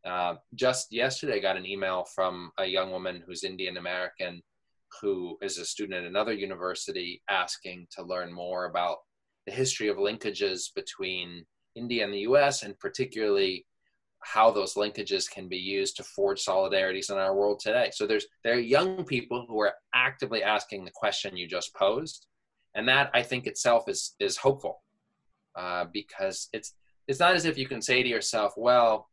[0.05, 4.43] Uh, just yesterday, I got an email from a young woman who's Indian American
[5.01, 8.99] who is a student at another university asking to learn more about
[9.47, 13.67] the history of linkages between India and the US, and particularly
[14.27, 17.91] how those linkages can be used to forge solidarities in our world today.
[17.93, 22.27] So there's there are young people who are actively asking the question you just posed,
[22.75, 24.83] and that I think itself is is hopeful,
[25.55, 26.75] uh, because it's
[27.07, 29.09] it's not as if you can say to yourself, well,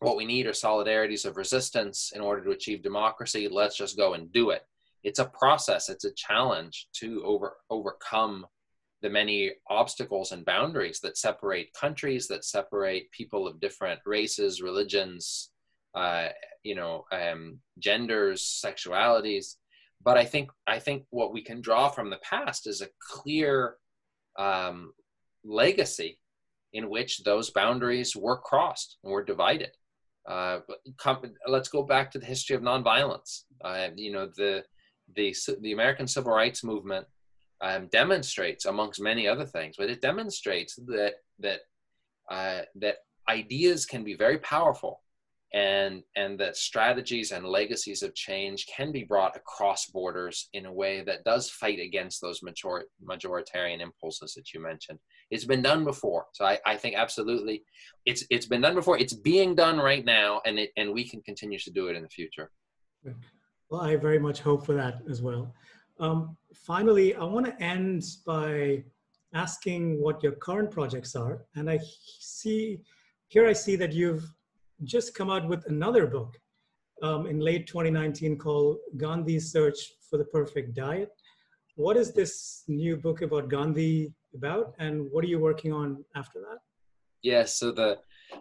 [0.00, 3.48] what we need are solidarities of resistance in order to achieve democracy.
[3.50, 4.66] Let's just go and do it.
[5.02, 5.88] It's a process.
[5.88, 8.46] It's a challenge to over overcome
[9.02, 15.50] the many obstacles and boundaries that separate countries, that separate people of different races, religions,
[15.94, 16.28] uh,
[16.62, 19.56] you know, um, genders, sexualities.
[20.02, 23.76] But I think I think what we can draw from the past is a clear
[24.38, 24.92] um,
[25.44, 26.18] legacy
[26.72, 29.70] in which those boundaries were crossed and were divided.
[30.26, 30.60] Uh,
[31.48, 33.42] let's go back to the history of nonviolence.
[33.64, 34.64] Uh, you know, the
[35.16, 37.06] the the American Civil Rights Movement
[37.62, 41.60] um, demonstrates, amongst many other things, but it demonstrates that that
[42.30, 42.96] uh, that
[43.28, 45.00] ideas can be very powerful,
[45.54, 50.72] and and that strategies and legacies of change can be brought across borders in a
[50.72, 54.98] way that does fight against those major, majoritarian impulses that you mentioned.
[55.30, 57.62] It's been done before, so I, I think absolutely,
[58.06, 58.98] it's it's been done before.
[58.98, 62.02] It's being done right now, and it and we can continue to do it in
[62.02, 62.50] the future.
[63.70, 65.54] Well, I very much hope for that as well.
[66.00, 68.84] Um, finally, I want to end by
[69.34, 71.44] asking what your current projects are.
[71.56, 71.80] And I
[72.18, 72.80] see,
[73.28, 74.24] here I see that you've
[74.84, 76.36] just come out with another book
[77.02, 79.78] um, in late 2019 called Gandhi's Search
[80.08, 81.10] for the Perfect Diet.
[81.76, 86.40] What is this new book about Gandhi about, and what are you working on after
[86.40, 86.58] that?
[87.22, 87.98] Yeah, so the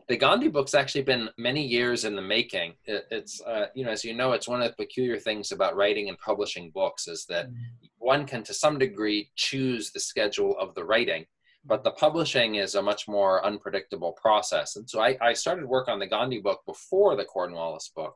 [0.07, 2.73] the Gandhi book's actually been many years in the making.
[2.85, 5.75] It, it's, uh, you know, as you know, it's one of the peculiar things about
[5.75, 7.55] writing and publishing books is that mm.
[7.97, 11.25] one can, to some degree, choose the schedule of the writing,
[11.65, 14.75] but the publishing is a much more unpredictable process.
[14.75, 18.15] And so I, I started work on the Gandhi book before the Cornwallis book,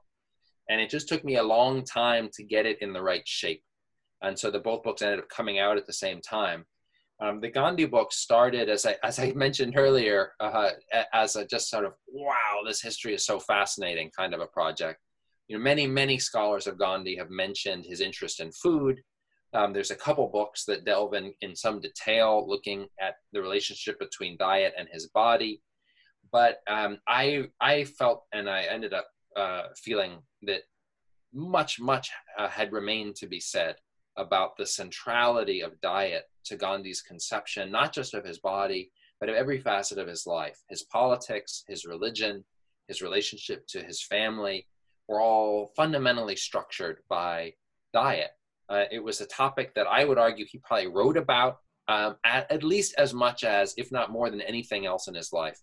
[0.70, 3.64] and it just took me a long time to get it in the right shape.
[4.22, 6.66] And so the both books ended up coming out at the same time.
[7.22, 10.72] Um, the Gandhi book started, as I, as I mentioned earlier, uh,
[11.14, 15.00] as a just sort of, wow, this history is so fascinating kind of a project.
[15.48, 19.02] You know, many, many scholars of Gandhi have mentioned his interest in food.
[19.54, 23.98] Um, there's a couple books that delve in, in some detail looking at the relationship
[24.00, 25.62] between diet and his body.
[26.32, 29.08] But um, I, I felt, and I ended up
[29.38, 30.62] uh, feeling that
[31.34, 33.76] much, much uh, had remained to be said
[34.18, 39.36] about the centrality of diet to Gandhi's conception, not just of his body, but of
[39.36, 40.62] every facet of his life.
[40.70, 42.44] His politics, his religion,
[42.88, 44.68] his relationship to his family
[45.08, 47.54] were all fundamentally structured by
[47.94, 48.32] diet.
[48.70, 52.52] Uh, it was a topic that I would argue he probably wrote about um, at,
[52.52, 55.62] at, least as much as, if not more than anything else in his life.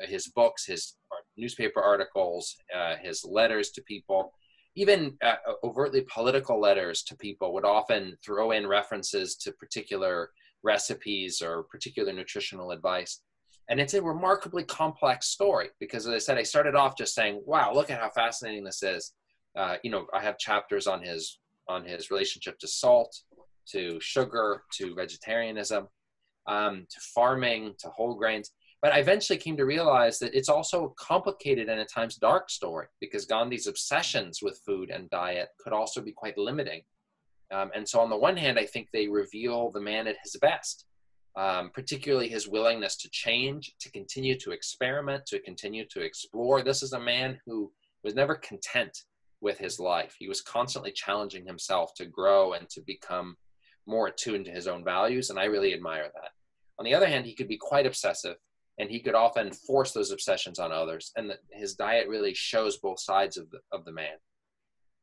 [0.00, 0.96] His books, his
[1.36, 4.32] newspaper articles, uh, his letters to people,
[4.76, 10.30] even uh, overtly political letters to people would often throw in references to particular
[10.62, 13.22] recipes or particular nutritional advice.
[13.68, 17.42] And it's a remarkably complex story because, as I said, I started off just saying,
[17.46, 19.12] "Wow, look at how fascinating this is."
[19.56, 23.16] Uh, you know, I have chapters on his on his relationship to salt,
[23.68, 25.88] to sugar, to vegetarianism,
[26.46, 28.50] um, to farming, to whole grains.
[28.82, 32.48] But I eventually came to realize that it's also a complicated and at times dark
[32.48, 36.82] story because Gandhi's obsessions with food and diet could also be quite limiting.
[37.52, 40.36] Um, and so, on the one hand, I think they reveal the man at his
[40.40, 40.86] best,
[41.36, 46.62] um, particularly his willingness to change, to continue to experiment, to continue to explore.
[46.62, 47.70] This is a man who
[48.02, 48.96] was never content
[49.42, 50.14] with his life.
[50.18, 53.36] He was constantly challenging himself to grow and to become
[53.86, 55.28] more attuned to his own values.
[55.30, 56.30] And I really admire that.
[56.78, 58.36] On the other hand, he could be quite obsessive
[58.80, 61.12] and he could often force those obsessions on others.
[61.14, 64.16] And the, his diet really shows both sides of the of the man.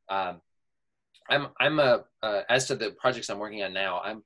[0.09, 0.41] Um,
[1.29, 4.01] I'm I'm a uh, as to the projects I'm working on now.
[4.03, 4.23] I'm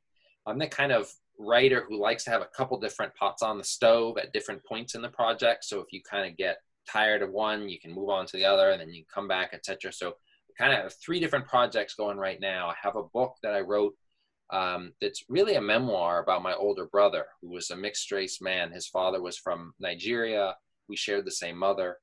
[0.48, 3.64] I'm the kind of writer who likes to have a couple different pots on the
[3.64, 5.66] stove at different points in the project.
[5.66, 6.58] So if you kind of get
[6.90, 9.50] tired of one, you can move on to the other, and then you come back,
[9.54, 9.92] etc.
[9.92, 10.14] So
[10.58, 12.70] kind of have three different projects going right now.
[12.70, 13.96] I have a book that I wrote
[14.52, 18.72] um, that's really a memoir about my older brother, who was a mixed race man.
[18.72, 20.56] His father was from Nigeria.
[20.90, 21.98] We shared the same mother.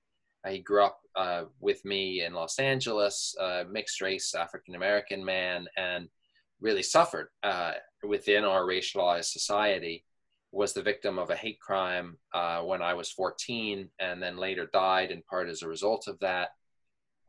[0.49, 3.34] he grew up uh, with me in Los Angeles,
[3.70, 6.09] mixed race African American man, and
[6.61, 7.72] really suffered uh,
[8.03, 10.05] within our racialized society.
[10.51, 14.70] Was the victim of a hate crime uh, when I was 14, and then later
[14.72, 16.51] died in part as a result of that.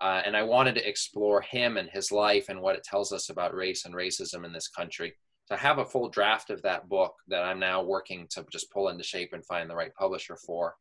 [0.01, 3.29] Uh, and I wanted to explore him and his life and what it tells us
[3.29, 5.13] about race and racism in this country.
[5.45, 8.71] So I have a full draft of that book that I'm now working to just
[8.71, 10.75] pull into shape and find the right publisher for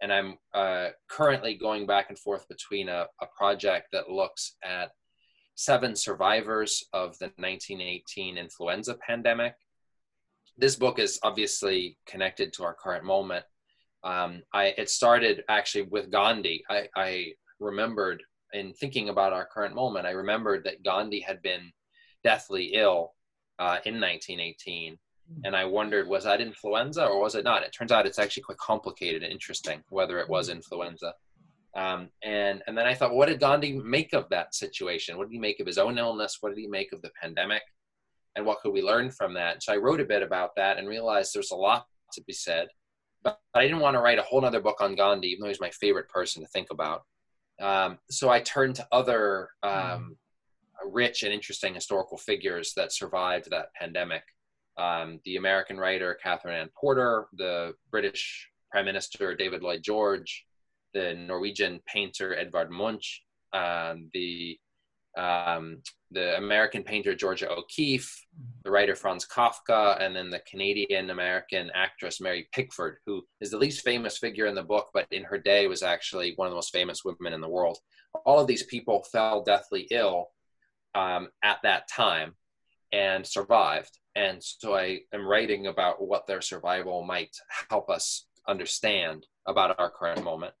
[0.00, 4.90] and I'm uh, currently going back and forth between a, a, project that looks at
[5.54, 9.54] seven survivors of the 1918 influenza pandemic.
[10.58, 13.44] This book is obviously connected to our current moment.
[14.02, 16.64] Um, I, it started actually with Gandhi.
[16.68, 18.22] I, I remembered
[18.54, 21.72] in thinking about our current moment, I remembered that Gandhi had been
[22.22, 23.12] deathly ill
[23.58, 24.98] uh, in 1918
[25.44, 27.62] and I wondered, was that influenza or was it not?
[27.62, 31.14] It turns out it's actually quite complicated and interesting whether it was influenza.
[31.76, 35.16] Um, and and then I thought, well, what did Gandhi make of that situation?
[35.16, 36.38] What did he make of his own illness?
[36.40, 37.62] What did he make of the pandemic?
[38.36, 39.62] And what could we learn from that?
[39.62, 42.68] So I wrote a bit about that and realized there's a lot to be said.
[43.22, 45.60] But I didn't want to write a whole other book on Gandhi, even though he's
[45.60, 47.02] my favorite person to think about.
[47.60, 50.16] Um, so I turned to other um,
[50.90, 54.22] rich and interesting historical figures that survived that pandemic.
[54.76, 60.44] Um, the American writer Katherine Anne Porter, the British Prime Minister David Lloyd George,
[60.94, 64.58] the Norwegian painter Edvard Munch, um, the
[65.16, 65.80] um,
[66.10, 68.26] the American painter Georgia O'Keeffe,
[68.64, 73.58] the writer Franz Kafka, and then the Canadian American actress Mary Pickford, who is the
[73.58, 76.56] least famous figure in the book, but in her day was actually one of the
[76.56, 77.78] most famous women in the world.
[78.24, 80.28] All of these people fell deathly ill
[80.94, 82.34] um, at that time
[82.92, 87.36] and survived and so I am writing about what their survival might
[87.70, 90.54] help us understand about our current moment.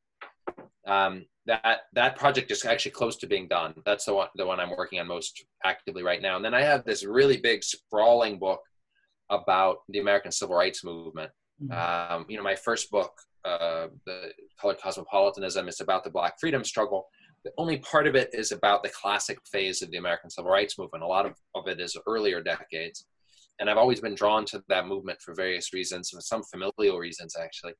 [0.86, 3.74] Um, that that project is actually close to being done.
[3.84, 6.36] That's the one the one I'm working on most actively right now.
[6.36, 8.60] And then I have this really big sprawling book
[9.30, 11.30] about the American Civil Rights Movement.
[11.62, 12.14] Mm-hmm.
[12.14, 13.12] Um, you know, my first book,
[13.44, 14.30] uh, the
[14.60, 17.06] Colored Cosmopolitanism, is about the Black freedom struggle.
[17.44, 20.78] The only part of it is about the classic phase of the American Civil Rights
[20.78, 21.04] Movement.
[21.04, 23.06] A lot of, of it is earlier decades
[23.60, 27.74] and I've always been drawn to that movement for various reasons, some familial reasons actually.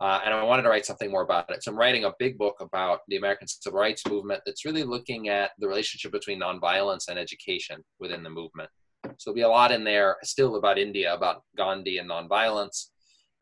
[0.00, 1.62] Uh, and I wanted to write something more about it.
[1.62, 5.28] So I'm writing a big book about the American Civil Rights Movement that's really looking
[5.28, 8.70] at the relationship between nonviolence and education within the movement.
[9.04, 12.90] So there'll be a lot in there still about India, about Gandhi and nonviolence,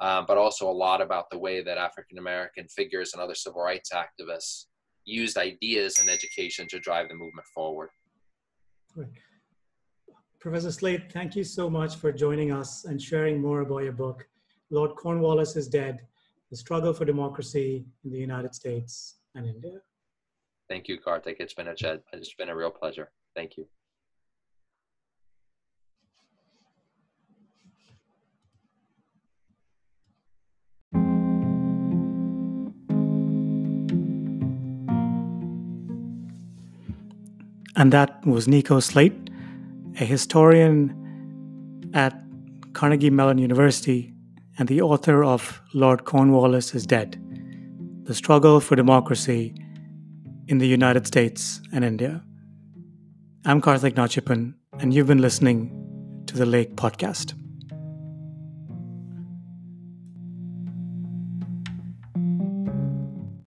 [0.01, 3.63] uh, but also a lot about the way that African American figures and other civil
[3.63, 4.65] rights activists
[5.05, 7.91] used ideas and education to drive the movement forward.
[10.41, 14.27] Professor Slate, thank you so much for joining us and sharing more about your book,
[14.71, 16.01] Lord Cornwallis is Dead,
[16.51, 19.81] The Struggle for Democracy in the United States and India.
[20.69, 21.37] Thank you, Karthik.
[21.41, 21.75] It's been a,
[22.13, 23.11] it's been a real pleasure.
[23.35, 23.67] Thank you.
[37.79, 39.27] And that was Nico Slate
[39.99, 40.93] a historian
[41.95, 42.15] at
[42.73, 44.13] Carnegie Mellon University
[44.59, 47.21] and the author of Lord Cornwallis is Dead
[48.05, 49.55] The Struggle for Democracy
[50.49, 52.23] in the United States and India.
[53.45, 55.73] I'm Karthik Nachiappan, and you've been listening
[56.27, 57.35] to the Lake Podcast.